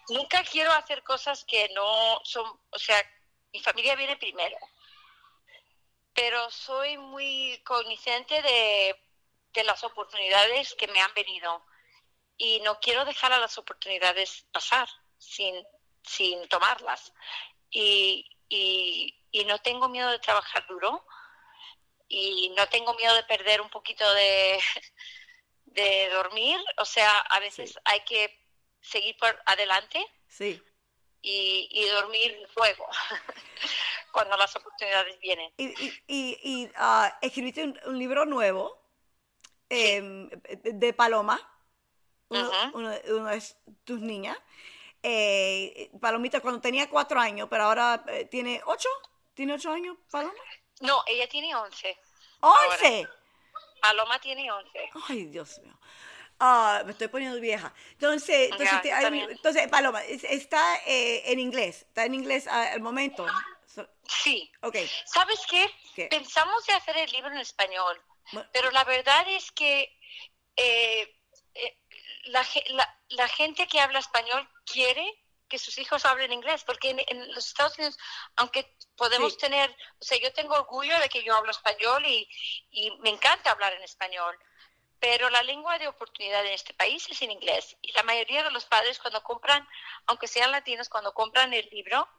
nunca 0.10 0.44
quiero 0.44 0.72
hacer 0.72 1.03
cosas 1.03 1.44
que 1.46 1.70
no 1.75 2.22
son, 2.24 2.46
o 2.70 2.80
sea, 2.80 2.98
mi 3.51 3.60
familia 3.62 3.96
viene 3.96 4.18
primero. 4.18 4.58
Pero 6.14 6.50
soy 6.51 6.98
muy 6.98 7.62
cognizante 7.66 8.42
de, 8.42 8.96
de 9.53 9.64
las 9.64 9.83
oportunidades 9.83 10.75
que 10.75 10.88
me 10.88 11.01
han 11.01 11.14
venido 11.14 11.64
y 12.38 12.59
no 12.62 12.79
quiero 12.79 13.05
dejar 13.05 13.33
a 13.33 13.40
las 13.40 13.57
oportunidades 13.57 14.46
pasar 14.51 14.88
sin, 15.18 15.55
sin 16.03 16.48
tomarlas. 16.50 17.14
Y, 17.70 18.29
y, 18.50 19.23
y 19.33 19.43
no 19.46 19.57
tengo 19.59 19.89
miedo 19.89 20.09
de 20.11 20.19
trabajar 20.19 20.65
duro 20.67 21.03
y 22.07 22.53
no 22.55 22.69
tengo 22.69 22.93
miedo 22.93 23.15
de 23.15 23.24
perder 23.24 23.59
un 23.59 23.69
poquito 23.69 24.09
de, 24.13 24.59
de 25.65 26.09
dormir. 26.13 26.57
O 26.77 26.85
sea, 26.85 27.09
a 27.19 27.39
veces 27.39 27.77
hay 27.83 28.01
que 28.01 28.39
seguir 28.79 29.17
por 29.17 29.35
adelante 29.48 30.05
sí. 30.27 30.61
y, 31.22 31.67
y 31.72 31.85
dormir 31.89 32.48
luego 32.55 32.85
cuando 34.11 34.37
las 34.37 34.55
oportunidades 34.55 35.19
vienen. 35.19 35.51
Y, 35.57 35.74
y, 36.07 36.39
y 36.43 36.72
ah, 36.75 37.17
escribiste 37.22 37.63
un, 37.85 37.98
libro 37.98 38.25
nuevo 38.25 38.79
em, 39.69 40.29
de 40.29 40.93
Paloma, 40.93 41.41
uno, 42.29 42.89
de 42.89 43.43
tus 43.83 44.00
niñas. 44.00 44.37
Eh, 45.01 45.89
Palomita 46.00 46.39
cuando 46.39 46.61
tenía 46.61 46.89
cuatro 46.89 47.19
años, 47.19 47.48
pero 47.50 47.63
ahora 47.63 48.03
eh, 48.07 48.25
tiene 48.25 48.61
ocho. 48.65 48.89
¿Tiene 49.33 49.53
ocho 49.53 49.72
años, 49.72 49.98
Paloma? 50.11 50.33
No, 50.81 51.03
ella 51.07 51.27
tiene 51.27 51.55
once. 51.55 51.98
¿Once? 52.41 53.07
Paloma 53.81 54.19
tiene 54.19 54.51
once. 54.51 54.89
Ay, 55.09 55.25
Dios 55.25 55.59
mío. 55.59 55.77
Ah, 56.39 56.81
me 56.85 56.91
estoy 56.91 57.07
poniendo 57.07 57.39
vieja. 57.39 57.74
Entonces, 57.91 58.50
entonces, 59.29 59.67
Paloma, 59.69 60.03
está 60.03 60.77
eh, 60.85 61.31
en 61.31 61.39
inglés. 61.39 61.83
Está 61.83 62.05
en 62.05 62.15
inglés 62.15 62.48
al 62.48 62.81
momento. 62.81 63.25
Sí. 64.07 64.51
Ok. 64.61 64.75
¿Sabes 65.05 65.39
qué? 65.50 66.07
Pensamos 66.09 66.65
de 66.65 66.74
hacer 66.74 66.98
el 66.98 67.11
libro 67.11 67.31
en 67.31 67.37
español, 67.37 68.01
pero 68.51 68.72
la 68.72 68.83
verdad 68.83 69.25
es 69.27 69.51
que 69.51 69.98
eh, 70.55 71.15
eh, 71.55 71.77
la, 72.25 72.46
la, 72.69 73.00
la 73.09 73.27
gente 73.27 73.67
que 73.67 73.79
habla 73.79 74.00
español 74.00 74.48
quiere 74.65 75.05
que 75.53 75.59
sus 75.59 75.77
hijos 75.77 76.03
hablen 76.05 76.33
inglés, 76.33 76.63
porque 76.63 76.89
en, 77.07 77.31
los 77.35 77.46
Estados 77.46 77.77
Unidos, 77.77 77.96
aunque 78.37 78.75
podemos 78.98 79.37
tener, 79.37 79.70
o 80.00 80.03
sea, 80.03 80.18
yo 80.18 80.33
tengo 80.33 80.55
orgullo 80.55 80.98
de 80.98 81.09
que 81.09 81.24
yo 81.24 81.35
hablo 81.35 81.51
español 81.51 82.03
y, 82.07 82.27
y 82.72 82.89
me 83.01 83.11
encanta 83.11 83.51
hablar 83.51 83.72
en 83.74 83.83
español, 83.83 84.35
pero 85.00 85.29
la 85.29 85.44
lengua 85.44 85.77
de 85.77 85.87
oportunidad 85.87 86.44
en 86.44 86.53
este 86.53 86.74
país 86.74 87.07
es 87.07 87.22
en 87.22 87.29
inglés. 87.29 87.77
Y 87.83 87.92
la 87.92 88.01
mayoría 88.01 88.44
de 88.44 88.50
los 88.50 88.66
padres 88.66 88.98
cuando 88.98 89.22
compran, 89.22 89.70
aunque 90.07 90.27
sean 90.27 90.51
latinos, 90.51 90.89
cuando 90.89 91.13
compran 91.13 91.53
el 91.53 91.70
libro 91.70 92.09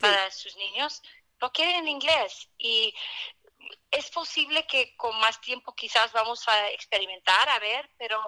para 0.00 0.28
sus 0.32 0.56
niños, 0.56 1.00
lo 1.38 1.52
quieren 1.52 1.76
en 1.76 1.88
inglés. 1.88 2.48
Y 2.58 2.92
es 3.92 4.10
posible 4.10 4.66
que 4.66 4.96
con 4.96 5.16
más 5.20 5.40
tiempo 5.40 5.76
quizás 5.76 6.10
vamos 6.12 6.48
a 6.48 6.70
experimentar, 6.70 7.48
a 7.50 7.60
ver, 7.60 7.88
pero 7.98 8.20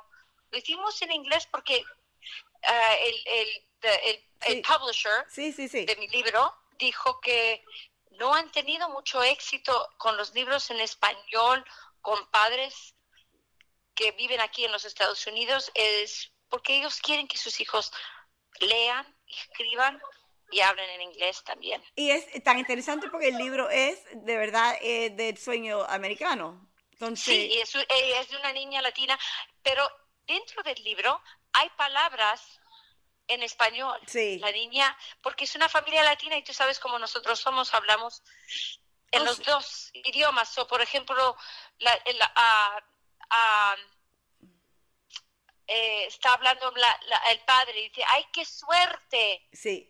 lo 0.53 0.57
hicimos 0.57 1.03
en 1.03 1.11
inglés 1.11 1.49
porque 1.51 1.83
ah, 2.63 2.95
el, 3.01 3.23
el 3.27 3.72
el, 3.83 4.63
publisher 4.63 5.27
de 5.35 5.97
mi 5.97 6.09
libro 6.09 6.55
dijo 6.79 7.21
que 7.21 7.65
no 8.13 8.35
han 8.35 8.51
tenido 8.51 8.89
mucho 8.91 9.23
éxito 9.23 9.91
con 9.99 10.17
los 10.17 10.35
libros 10.35 10.71
en 10.71 10.81
español 10.81 11.65
con 12.01 12.31
padres 12.31 12.95
que 13.95 14.13
viven 14.13 14.41
aquí 14.41 14.65
en 14.65 14.73
los 14.73 14.85
Estados 14.85 15.27
Unidos 15.27 15.71
es 15.75 16.33
porque 16.49 16.77
ellos 16.77 17.01
quieren 17.01 17.29
que 17.29 17.39
sus 17.39 17.61
hijos 17.61 17.93
lean, 18.61 19.07
escriban 19.27 20.01
y 20.51 20.61
hablen 20.61 20.89
en 20.91 21.03
inglés 21.03 21.43
también. 21.45 21.83
Y 21.97 22.11
es 22.11 22.27
tan 22.43 22.59
interesante 22.59 23.09
porque 23.09 23.29
el 23.29 23.39
libro 23.39 23.71
es 23.71 23.99
de 24.13 24.37
verdad 24.37 24.77
eh, 24.83 25.11
del 25.11 25.39
sueño 25.39 25.83
americano. 25.85 26.71
Entonces... 26.93 27.35
Sí, 27.35 27.59
es, 27.59 27.75
eh, 27.75 27.87
es 28.21 28.29
de 28.29 28.37
una 28.37 28.53
niña 28.53 28.83
latina, 28.83 29.19
pero 29.63 29.89
dentro 30.27 30.63
del 30.63 30.83
libro 30.85 31.21
hay 31.53 31.71
palabras 31.71 32.61
en 33.35 33.43
español. 33.43 33.99
Sí. 34.07 34.39
La 34.39 34.51
niña, 34.53 34.97
porque 35.23 35.45
es 35.45 35.55
una 35.55 35.69
familia 35.69 36.03
latina 36.03 36.37
y 36.37 36.43
tú 36.43 36.53
sabes 36.53 36.79
cómo 36.79 36.99
nosotros 36.99 37.39
somos, 37.41 37.73
hablamos 37.75 38.23
en 39.11 39.23
oh, 39.23 39.25
los 39.25 39.43
dos 39.43 39.91
idiomas. 39.93 40.57
O, 40.59 40.67
por 40.67 40.81
ejemplo, 40.81 41.37
la, 41.79 41.93
eh, 45.67 46.05
está 46.07 46.35
hablando 46.35 46.73
el 47.31 47.41
padre 47.41 47.81
y 47.81 47.89
dice, 47.89 48.05
¡ay, 48.09 48.27
qué 48.33 48.45
suerte! 48.45 49.49
Sí. 49.53 49.89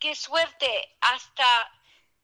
¡Qué 0.00 0.14
suerte! 0.14 0.96
Hasta, 1.00 1.72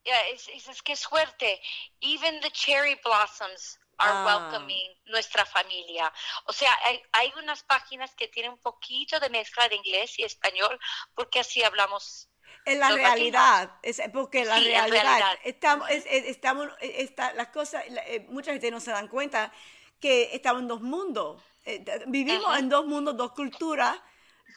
es, 0.04 0.82
qué 0.82 0.96
suerte. 0.96 1.60
Even 2.00 2.40
the 2.40 2.50
cherry 2.50 2.94
blossoms 3.04 3.78
are 3.98 4.12
ah. 4.12 4.24
welcoming 4.26 4.94
nuestra 5.06 5.44
familia. 5.44 6.12
O 6.46 6.52
sea, 6.52 6.70
hay, 6.84 7.00
hay, 7.12 7.32
unas 7.42 7.62
páginas 7.62 8.14
que 8.14 8.28
tienen 8.28 8.52
un 8.52 8.58
poquito 8.58 9.20
de 9.20 9.30
mezcla 9.30 9.68
de 9.68 9.76
inglés 9.76 10.18
y 10.18 10.24
español 10.24 10.78
porque 11.14 11.40
así 11.40 11.62
hablamos 11.62 12.28
En 12.64 12.80
la 12.80 12.90
realidad, 12.90 13.78
es 13.82 14.00
porque 14.12 14.44
la 14.44 14.58
realidad, 14.58 15.38
estamos, 15.44 15.88
estamos, 15.90 16.68
está, 16.80 17.32
las 17.34 17.48
cosas, 17.48 17.84
eh, 17.86 18.26
mucha 18.28 18.52
gente 18.52 18.70
no 18.70 18.80
se 18.80 18.90
dan 18.90 19.08
cuenta 19.08 19.52
que 20.00 20.30
estamos 20.32 20.62
en 20.62 20.68
dos 20.68 20.80
mundos, 20.80 21.42
eh, 21.64 21.84
vivimos 22.06 22.58
en 22.58 22.68
dos 22.68 22.86
mundos, 22.86 23.16
dos 23.16 23.32
culturas, 23.32 23.98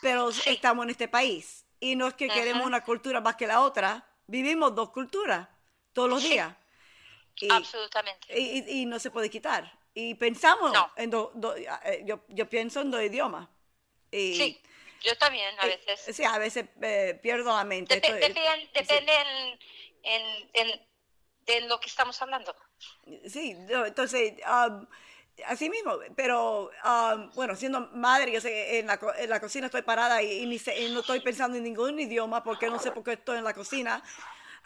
pero 0.01 0.29
estamos 0.29 0.83
en 0.83 0.89
este 0.91 1.07
país. 1.07 1.65
Y 1.79 1.95
no 1.95 2.07
es 2.07 2.15
que 2.15 2.27
queremos 2.27 2.65
una 2.65 2.83
cultura 2.83 3.21
más 3.21 3.35
que 3.35 3.47
la 3.47 3.61
otra, 3.61 4.05
vivimos 4.25 4.73
dos 4.75 4.89
culturas 4.91 5.47
todos 5.93 6.09
los 6.09 6.23
días. 6.23 6.55
Absolutamente. 7.49 8.39
Y, 8.39 8.85
no 8.85 8.99
se 8.99 9.11
puede 9.11 9.29
quitar. 9.29 9.71
Y 9.93 10.15
pensamos 10.15 10.71
en 10.95 11.09
dos, 11.09 11.31
eh, 11.57 12.03
yo, 12.05 12.23
yo 12.29 12.49
pienso 12.49 12.81
en 12.81 12.91
dos 12.91 13.01
idiomas. 13.01 13.47
Y, 14.11 14.35
sí 14.35 14.61
yo 15.01 15.17
también, 15.17 15.57
a 15.59 15.67
eh, 15.67 15.79
veces. 15.85 16.15
sí, 16.15 16.23
a 16.23 16.37
veces 16.37 16.65
eh, 16.81 17.19
pierdo 17.21 17.55
la 17.55 17.63
mente. 17.63 17.95
depende 17.95 19.11
en, 20.03 20.81
en, 21.45 21.67
lo 21.69 21.79
que 21.79 21.87
estamos 21.87 22.21
hablando. 22.21 22.55
Sí, 23.27 23.55
entonces, 23.69 24.33
um, 24.45 24.85
así 25.45 25.69
mismo, 25.69 25.97
pero 26.15 26.71
um, 26.83 27.31
bueno, 27.35 27.55
siendo 27.55 27.81
madre, 27.93 28.31
yo 28.31 28.41
sé, 28.41 28.79
en 28.79 28.87
la, 28.87 28.99
en 29.17 29.29
la 29.29 29.39
cocina 29.39 29.67
estoy 29.67 29.81
parada 29.81 30.21
y, 30.21 30.45
no 30.45 30.99
estoy 30.99 31.21
pensando 31.21 31.57
en 31.57 31.63
ningún 31.63 31.99
idioma 31.99 32.43
porque 32.43 32.69
no 32.69 32.79
sé 32.79 32.91
por 32.91 33.03
qué 33.03 33.13
estoy 33.13 33.37
en 33.37 33.43
la 33.43 33.53
cocina. 33.53 34.03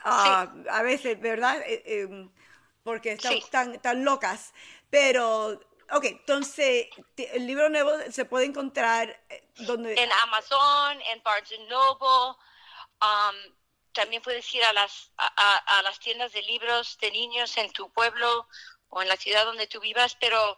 Uh, 0.04 0.68
a 0.70 0.82
veces, 0.84 1.20
¿verdad? 1.20 1.62
Eh, 1.68 1.84
em, 1.86 2.32
porque 2.84 3.14
estamos 3.14 3.50
tan, 3.50 3.82
tan 3.82 4.04
locas. 4.04 4.54
Pero 4.90 5.60
Ok, 5.92 6.06
entonces 6.06 6.88
el 7.18 7.46
libro 7.46 7.68
nuevo 7.70 7.92
se 8.12 8.24
puede 8.24 8.46
encontrar 8.46 9.10
eh, 9.30 9.44
donde... 9.58 9.94
En 10.02 10.10
Amazon, 10.24 11.02
en 11.12 11.22
Barnes 11.22 11.60
Noble, 11.68 12.38
um, 13.02 13.54
también 13.92 14.22
puedes 14.22 14.54
ir 14.54 14.64
a 14.64 14.72
las, 14.72 15.12
a, 15.18 15.82
las 15.84 16.00
tiendas 16.00 16.32
de 16.32 16.44
libros 16.44 16.98
de 17.02 17.12
niños 17.12 17.58
en 17.58 17.72
tu 17.74 17.92
pueblo 17.92 18.48
o 18.88 19.02
en 19.02 19.10
la 19.10 19.18
ciudad 19.18 19.44
donde 19.44 19.68
tú 19.68 19.82
vivas, 19.82 20.16
pero... 20.16 20.58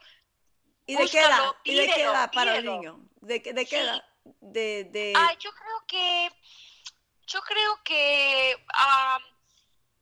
¿Y 0.85 0.95
de 0.95 1.09
qué 1.09 1.19
edad? 1.19 1.55
¿Y 1.63 1.75
de 1.75 1.87
qué 1.87 2.03
edad 2.03 2.31
para 2.31 2.57
el 2.57 2.65
niño? 2.65 2.99
¿De, 3.21 3.39
de 3.39 3.65
qué 3.65 3.79
edad? 3.79 4.05
De, 4.39 4.83
de... 4.83 5.13
Ah, 5.15 5.33
yo 5.39 5.51
creo 5.51 5.83
que... 5.87 6.29
Yo 7.25 7.41
creo 7.41 7.83
que... 7.83 8.55
Um, 8.69 9.32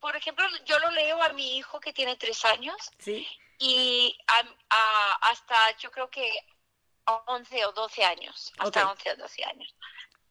por 0.01 0.15
ejemplo, 0.15 0.45
yo 0.65 0.77
lo 0.79 0.91
leo 0.91 1.23
a 1.23 1.29
mi 1.29 1.57
hijo 1.57 1.79
que 1.79 1.93
tiene 1.93 2.17
tres 2.17 2.43
años. 2.43 2.75
Sí 2.99 3.25
y 3.61 4.17
hasta 5.21 5.55
yo 5.77 5.91
creo 5.91 6.09
que 6.09 6.27
11 7.27 7.65
o 7.65 7.71
12 7.71 8.03
años, 8.03 8.51
hasta 8.57 8.89
11 8.89 9.11
o 9.11 9.15
12 9.17 9.43
años. 9.43 9.75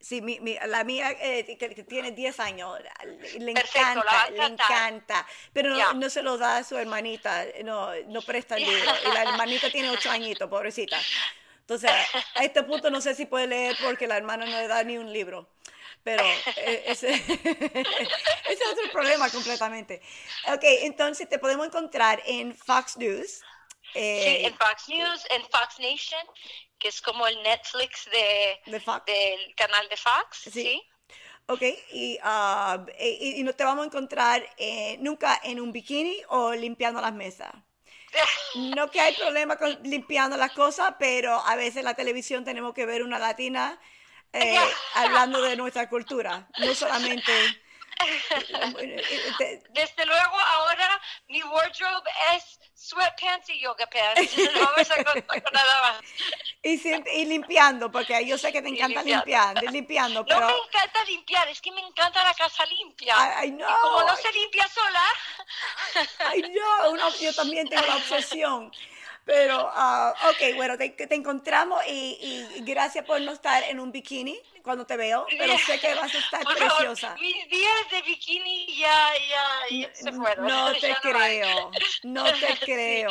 Sí, 0.00 0.20
mi, 0.20 0.40
mi, 0.40 0.56
la 0.66 0.82
mía 0.82 1.10
eh, 1.12 1.56
que, 1.58 1.68
tiene 1.84 2.10
10 2.10 2.40
años, 2.40 2.78
le 3.38 3.52
encanta, 3.52 4.30
le 4.30 4.44
encanta, 4.46 5.26
pero 5.52 5.76
no, 5.94 6.10
se 6.10 6.22
lo 6.22 6.38
da 6.38 6.56
a 6.56 6.64
su 6.64 6.76
hermanita, 6.76 7.44
no, 7.64 7.94
no 8.06 8.22
presta 8.22 8.56
el 8.56 8.64
libro. 8.64 8.90
Y 9.08 9.12
la 9.12 9.22
hermanita 9.22 9.70
tiene 9.70 9.90
8 9.90 10.10
añitos, 10.10 10.48
pobrecita. 10.48 10.98
Entonces, 11.60 11.90
a 12.34 12.42
este 12.42 12.64
punto 12.64 12.90
no 12.90 13.00
sé 13.00 13.14
si 13.14 13.26
puede 13.26 13.46
leer 13.46 13.76
porque 13.80 14.08
la 14.08 14.16
hermana 14.16 14.44
no 14.44 14.56
le 14.56 14.66
da 14.66 14.82
ni 14.82 14.98
un 14.98 15.12
libro. 15.12 15.48
Pero 16.02 16.24
eh, 16.24 16.82
ese, 16.86 17.12
es 17.14 18.58
otro 18.72 18.90
problema 18.92 19.28
completamente. 19.30 20.00
Ok, 20.52 20.62
entonces 20.82 21.28
te 21.28 21.38
podemos 21.38 21.66
encontrar 21.66 22.22
en 22.26 22.54
Fox 22.54 22.96
News. 22.96 23.42
Eh, 23.94 24.38
sí, 24.38 24.46
en 24.46 24.56
Fox 24.56 24.88
News, 24.88 25.26
en 25.30 25.42
Fox 25.42 25.78
Nation, 25.78 26.26
que 26.78 26.88
es 26.88 27.02
como 27.02 27.26
el 27.26 27.42
Netflix 27.42 28.08
de, 28.10 28.60
del 28.66 29.54
canal 29.56 29.88
de 29.88 29.96
Fox. 29.96 30.48
Sí. 30.52 30.82
Ok, 31.46 31.62
y, 31.92 32.16
uh, 32.22 32.86
y, 33.00 33.42
no 33.42 33.52
te 33.54 33.64
vamos 33.64 33.82
a 33.82 33.86
encontrar 33.86 34.48
eh, 34.56 34.96
nunca 35.00 35.40
en 35.42 35.60
un 35.60 35.72
bikini 35.72 36.22
o 36.28 36.52
limpiando 36.52 37.00
las 37.00 37.12
mesas. 37.12 37.52
No 38.74 38.90
que 38.90 39.00
hay 39.00 39.14
problema 39.14 39.56
con 39.56 39.80
limpiando 39.82 40.36
las 40.36 40.52
cosas, 40.52 40.94
pero 40.98 41.34
a 41.46 41.56
veces 41.56 41.78
en 41.78 41.84
la 41.84 41.94
televisión 41.94 42.44
tenemos 42.44 42.74
que 42.74 42.86
ver 42.86 43.02
una 43.02 43.18
latina 43.18 43.80
eh, 44.32 44.58
hablando 44.94 45.40
de 45.42 45.56
nuestra 45.56 45.88
cultura, 45.88 46.46
no 46.58 46.74
solamente... 46.74 47.32
Desde 49.70 50.06
luego 50.06 50.40
ahora 50.40 51.00
mi 51.28 51.42
wardrobe 51.42 52.10
es 52.34 52.58
sweatpants 52.80 53.50
y 53.50 53.60
yoga 53.60 53.86
pants. 53.86 54.36
No 54.54 55.50
nada 55.52 55.82
más. 55.82 56.00
Y, 56.62 56.80
y, 57.14 57.24
limpiando, 57.26 57.90
porque 57.90 58.24
yo 58.26 58.38
sé 58.38 58.52
que 58.52 58.62
te 58.62 58.68
encanta 58.68 59.02
limpiar, 59.02 59.62
limpiando. 59.70 60.24
Pero... 60.24 60.40
No 60.40 60.46
me 60.46 60.58
encanta 60.66 61.04
limpiar, 61.04 61.48
es 61.48 61.60
que 61.60 61.72
me 61.72 61.80
encanta 61.80 62.24
la 62.24 62.34
casa 62.34 62.64
limpia. 62.66 63.14
Como 63.82 64.02
no 64.02 64.16
se 64.16 64.32
limpia 64.32 64.66
sola. 64.68 65.04
Ay, 66.20 66.42
no, 66.42 67.18
yo 67.18 67.34
también 67.34 67.68
tengo 67.68 67.86
la 67.86 67.96
obsesión. 67.96 68.72
Pero, 69.24 69.66
uh, 69.66 70.10
ok, 70.30 70.56
bueno, 70.56 70.76
te, 70.76 70.90
te 70.90 71.14
encontramos 71.14 71.80
y, 71.86 72.48
y, 72.56 72.62
gracias 72.62 73.04
por 73.04 73.20
no 73.20 73.32
estar 73.32 73.62
en 73.64 73.78
un 73.78 73.92
bikini 73.92 74.40
cuando 74.62 74.86
te 74.86 74.96
veo, 74.96 75.26
pero 75.38 75.58
sé 75.58 75.78
que 75.78 75.94
vas 75.94 76.14
a 76.14 76.18
estar 76.18 76.44
preciosa. 76.56 77.14
mis 77.20 77.48
días 77.48 77.90
de 77.90 78.02
bikini 78.02 78.76
ya, 78.76 79.10
ya, 79.70 79.94
se 79.94 80.12
fueron. 80.12 80.46
No 80.46 80.72
te 80.80 80.94
creo, 81.02 81.70
no 82.04 82.24
te 82.24 82.58
creo. 82.64 83.10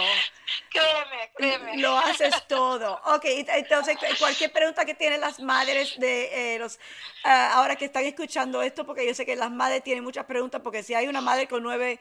Créeme, 0.72 1.32
créeme. 1.36 1.78
Lo 1.78 1.98
haces 1.98 2.48
todo. 2.48 3.00
Ok, 3.06 3.26
entonces 3.26 3.98
cualquier 4.18 4.52
pregunta 4.52 4.86
que 4.86 4.96
tienen 4.96 5.22
las 5.22 5.40
madres 5.40 6.00
de 6.00 6.56
eh, 6.56 6.60
los, 6.60 6.80
ah, 7.24 7.54
ahora 7.54 7.76
que 7.76 7.86
están 7.86 8.06
escuchando 8.06 8.62
esto, 8.62 8.86
porque 8.86 9.06
yo 9.06 9.14
sé 9.14 9.26
que 9.26 9.36
las 9.36 9.52
madres 9.52 9.84
tienen 9.84 10.04
muchas 10.04 10.26
preguntas, 10.26 10.62
porque 10.64 10.84
si 10.84 10.96
hay 10.96 11.08
una 11.08 11.22
madre 11.22 11.48
con 11.48 11.62
nueve 11.62 12.00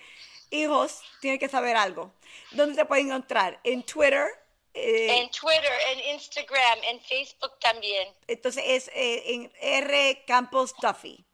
hijos, 0.51 1.03
tiene 1.21 1.39
que 1.39 1.49
saber 1.49 1.77
algo. 1.77 2.13
¿Dónde 2.53 2.77
te 2.77 2.85
pueden 2.85 3.07
encontrar? 3.07 3.61
En 3.65 3.83
Twitter. 3.83 4.27
Eh, 4.75 5.19
en 5.19 5.31
Twitter, 5.31 5.73
en 5.89 6.15
Instagram, 6.15 6.79
en 6.85 7.01
Facebook 7.01 7.59
también. 7.59 8.15
Entonces 8.27 8.63
es 8.67 8.89
eh, 8.95 9.35
en 9.35 9.53
R 9.61 10.25
Campos 10.27 10.75
Duffy. 10.81 11.25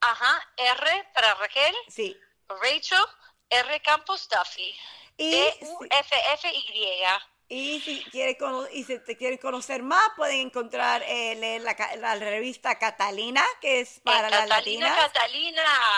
Ajá, 0.00 0.52
R 0.56 1.08
para 1.14 1.34
Raquel. 1.36 1.74
Sí. 1.88 2.16
Rachel, 2.48 3.04
R 3.50 3.80
Campos 3.82 4.28
Duffy. 4.28 4.74
Y 5.16 5.30
D-U-F-F-Y. 5.30 6.92
Y 7.48 7.80
si, 7.80 8.02
quiere, 8.10 8.36
y 8.72 8.82
si 8.82 8.98
te 8.98 9.16
quieren 9.16 9.38
conocer 9.38 9.80
más, 9.80 10.02
pueden 10.16 10.40
encontrar 10.48 11.04
eh, 11.06 11.60
la, 11.60 12.14
revista 12.16 12.76
Catalina, 12.76 13.44
que 13.60 13.80
es 13.80 14.00
para 14.00 14.28
la 14.28 14.48
Catalina, 14.48 14.88
latinas. 14.88 15.12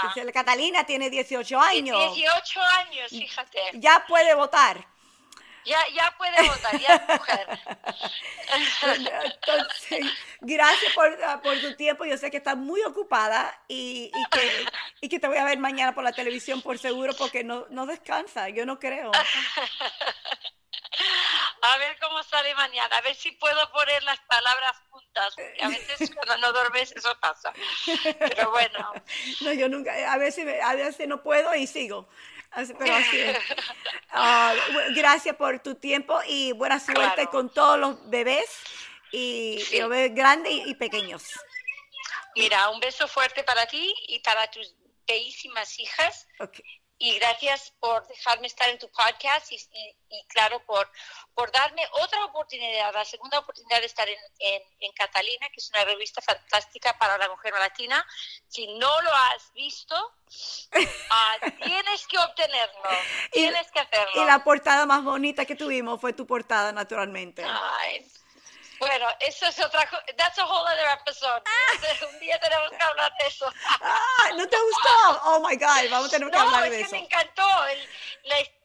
Catalina. 0.05 0.33
Catalina 0.33 0.85
tiene 0.85 1.09
18 1.09 1.59
años. 1.59 2.15
18 2.15 2.61
años, 2.61 3.11
fíjate. 3.11 3.61
Ya 3.75 4.05
puede 4.07 4.35
votar. 4.35 4.87
Ya, 5.65 5.79
ya 5.95 6.15
puede 6.17 6.49
votar, 6.49 6.81
ya 6.81 6.95
es 6.95 7.09
mujer. 7.09 7.59
Entonces, 9.25 10.07
gracias 10.41 10.93
por, 10.95 11.19
ah, 11.25 11.41
por, 11.43 11.59
tu 11.61 11.75
tiempo. 11.77 12.05
Yo 12.05 12.19
sé 12.19 12.31
que 12.31 12.39
estás 12.39 12.57
muy 12.57 12.83
ocupada 12.83 13.59
y, 13.69 14.11
y, 14.15 14.25
que, 14.31 14.67
y 15.03 15.09
que 15.09 15.19
te 15.19 15.29
voy 15.29 15.39
a 15.39 15.45
ver 15.45 15.59
mañana 15.59 15.95
por 15.95 16.05
la 16.05 16.13
televisión 16.13 16.61
por 16.61 16.79
seguro 16.79 17.15
porque 17.17 17.43
no, 17.43 17.67
no 17.71 17.87
descansa. 17.87 18.51
Yo 18.51 18.67
no 18.67 18.79
creo. 18.79 19.11
A 21.63 21.79
ver 21.79 21.99
cómo 22.01 22.23
sale 22.23 22.55
mañana, 22.55 22.97
a 22.97 23.01
ver 23.01 23.15
si 23.15 23.33
puedo 23.33 23.71
poner 23.73 24.03
las 24.05 24.21
palabras 24.21 24.77
juntas, 24.91 25.35
porque 25.35 25.63
a 25.63 25.69
veces 25.69 26.11
cuando 26.15 26.37
no 26.39 26.53
duermes 26.53 26.93
eso 26.93 27.19
pasa. 27.21 27.53
Pero 28.19 28.51
bueno. 28.51 28.93
No, 29.41 29.53
yo 29.53 29.69
nunca, 29.69 30.13
a 30.13 30.17
veces, 30.19 30.47
a 30.63 30.75
veces 30.75 31.07
no 31.09 31.23
puedo 31.23 31.55
y 31.55 31.67
sigo. 31.67 32.09
Pero 32.55 32.95
así 32.95 33.23
ah, 34.11 34.55
gracias 34.95 35.37
por 35.37 35.61
tu 35.61 35.75
tiempo 35.75 36.19
y 36.27 36.53
buena 36.53 36.81
suerte 36.81 37.27
con 37.27 37.53
todos 37.53 37.79
los 37.79 38.09
bebés 38.09 38.49
y, 39.13 39.59
los 39.79 39.91
bebés 39.91 40.15
grandes 40.15 40.53
y, 40.53 40.75
pequeños. 40.75 41.25
Mira, 42.35 42.71
un 42.71 42.81
beso 42.81 43.07
fuerte 43.07 43.45
para 43.45 43.67
ti 43.67 43.95
y 44.09 44.21
para 44.21 44.51
tus 44.51 44.75
bellísimas 45.07 45.79
hijas. 45.79 46.27
Okay 46.41 46.65
y 46.99 47.19
gracias 47.19 47.73
por 47.79 48.07
dejarme 48.09 48.49
estar 48.49 48.69
en 48.69 48.79
tu 48.79 48.89
podcast 48.91 49.53
y, 49.53 49.59
claro, 50.29 50.61
por, 50.67 50.91
por 51.33 51.51
darme 51.53 51.83
otra 52.03 52.25
oportunidad, 52.25 52.93
la 52.93 53.05
segunda 53.05 53.39
oportunidad 53.39 53.81
de 53.81 53.87
estar 53.87 54.09
en, 54.09 54.19
en, 54.81 54.93
Catalina, 54.93 55.49
que 55.51 55.59
es 55.59 55.71
una 55.71 55.85
revista 55.85 56.21
fantástica 56.21 56.93
para 56.99 57.17
la 57.19 57.29
mujer 57.29 57.53
latina. 57.55 58.05
Si 58.49 58.67
no 58.79 59.01
lo 59.03 59.13
has 59.13 59.53
visto, 59.53 59.95
ah, 61.11 61.37
tienes 61.63 62.07
que 62.09 62.19
obtenerlo, 62.19 62.83
tienes 63.31 63.71
que 63.71 63.79
hacerlo. 63.79 64.23
Y 64.23 64.27
la 64.27 64.43
portada 64.43 64.85
más 64.85 65.05
bonita 65.05 65.45
que 65.45 65.55
tuvimos 65.55 66.01
fue 66.01 66.13
tu 66.13 66.27
portada, 66.27 66.73
naturalmente. 66.73 67.45
Ay, 67.45 68.05
bueno, 68.79 69.07
eso 69.21 69.47
es 69.47 69.59
otra 69.65 69.89
cosa. 69.89 70.03
That's 70.17 70.39
a 70.39 70.45
whole 70.47 70.67
other 70.67 70.89
episode. 71.01 71.43
Ah. 71.47 72.07
Un 72.13 72.19
día 72.21 72.39
tenemos 72.41 72.71
que 72.71 72.83
hablar 72.83 73.13
de 73.21 73.27
eso. 73.27 73.53
Ah, 73.81 74.31
¿no 74.37 74.49
te 74.49 74.57
gustó? 74.57 75.21
Oh 75.25 75.41
my 75.41 75.57
God, 75.57 75.91
vamos 75.91 76.09
a 76.09 76.11
tener 76.11 76.31
que 76.31 76.39
hablar 76.39 76.71
de 76.71 76.81
es 76.81 76.87
eso. 76.87 76.91
Que 76.91 76.97
me 76.99 77.05
encantó. 77.05 77.67
El, 77.67 77.89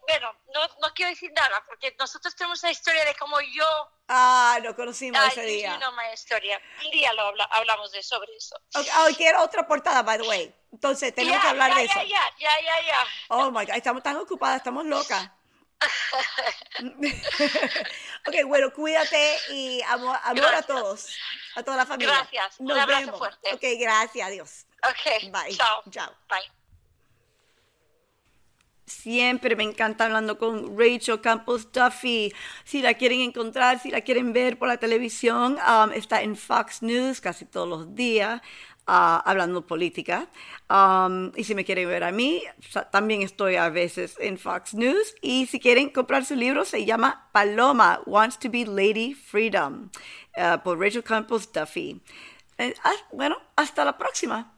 bueno, 0.08 0.36
no, 0.54 0.62
no 0.82 0.94
quiero 0.94 1.12
decir 1.12 1.32
nada, 1.34 1.64
porque 1.66 1.96
nosotros 1.98 2.36
tenemos 2.36 2.62
una 2.62 2.72
historia 2.72 3.06
de 3.06 3.16
cómo 3.16 3.40
yo... 3.40 3.66
Ah, 4.10 4.60
lo 4.62 4.76
conocimos 4.76 5.26
ese 5.28 5.44
día. 5.44 5.78
No, 5.78 5.92
una 5.92 6.14
historia. 6.14 6.62
Un 6.84 6.92
día 6.92 7.14
lo 7.14 7.34
hablamos 7.50 7.92
de 7.92 8.04
sobre 8.04 8.36
eso. 8.36 8.56
Okay, 8.76 8.92
oh, 8.98 9.08
quiero 9.16 9.42
otra 9.42 9.66
portada, 9.66 10.04
by 10.04 10.18
the 10.18 10.28
way. 10.28 10.54
Entonces, 10.72 11.16
tenemos 11.16 11.42
que 11.42 11.48
hablar 11.48 11.74
de 11.76 11.86
eso. 11.86 12.00
Ya, 12.02 12.34
ya, 12.38 12.62
ya, 12.62 12.82
ya. 12.86 13.08
Oh, 13.30 13.50
my 13.50 13.66
God, 13.66 13.76
estamos 13.76 14.04
tan 14.04 14.18
ocupadas, 14.18 14.58
estamos 14.58 14.86
locas. 14.86 15.30
ok, 18.28 18.36
bueno, 18.46 18.74
cuídate 18.74 19.38
y 19.52 19.82
amor, 19.84 20.18
a 20.26 20.62
todos, 20.64 21.08
a 21.56 21.64
toda 21.64 21.78
la 21.78 21.86
familia. 21.86 22.14
Gracias. 22.14 22.56
Un 22.60 22.72
abrazo 22.72 23.18
fuerte. 23.18 23.54
Ok, 23.54 23.64
gracias, 23.80 24.28
adiós. 24.28 24.66
Ok. 24.84 25.32
Bye. 25.32 25.56
Chao. 25.56 25.84
Chao. 25.90 26.12
Bye. 26.30 26.64
Siempre 28.86 29.56
me 29.56 29.64
encanta 29.64 30.06
hablando 30.06 30.38
con 30.38 30.78
Rachel 30.78 31.22
Campos 31.22 31.72
Duffy. 31.72 32.34
Si 32.66 32.82
la 32.82 32.94
quieren 32.96 33.22
encontrar, 33.22 33.80
si 33.80 33.90
la 33.90 34.02
quieren 34.02 34.34
ver 34.34 34.60
por 34.60 34.68
la 34.68 34.78
televisión, 34.78 35.58
um, 35.58 35.92
está 35.94 36.22
en 36.22 36.36
Fox 36.36 36.82
News 36.82 37.22
casi 37.22 37.46
todos 37.46 37.68
los 37.68 37.96
días. 37.96 38.42
Uh, 38.86 39.24
hablando 39.24 39.66
política. 39.66 40.28
Um, 40.70 41.32
y 41.38 41.46
si 41.46 41.56
me 41.56 41.64
quieren 41.64 41.88
ver 41.88 42.04
a 42.04 42.12
mí, 42.12 42.44
también 42.92 43.22
estoy 43.22 43.56
a 43.56 43.70
veces 43.70 44.18
en 44.20 44.38
Fox 44.38 44.74
News. 44.74 45.16
Y 45.22 45.46
si 45.46 45.62
quieren 45.62 45.90
comprar 45.90 46.26
su 46.26 46.36
libro, 46.36 46.66
se 46.66 46.84
llama 46.84 47.30
Paloma 47.32 48.02
Wants 48.06 48.38
to 48.40 48.50
be 48.50 48.66
Lady 48.66 49.14
Freedom 49.14 49.90
uh, 50.36 50.62
por 50.62 50.80
Rachel 50.80 51.02
Campos 51.02 51.50
Duffy. 51.54 52.02
Ah, 52.84 52.92
bueno, 53.14 53.38
hasta 53.56 53.86
la 53.86 53.98
próxima. 53.98 54.53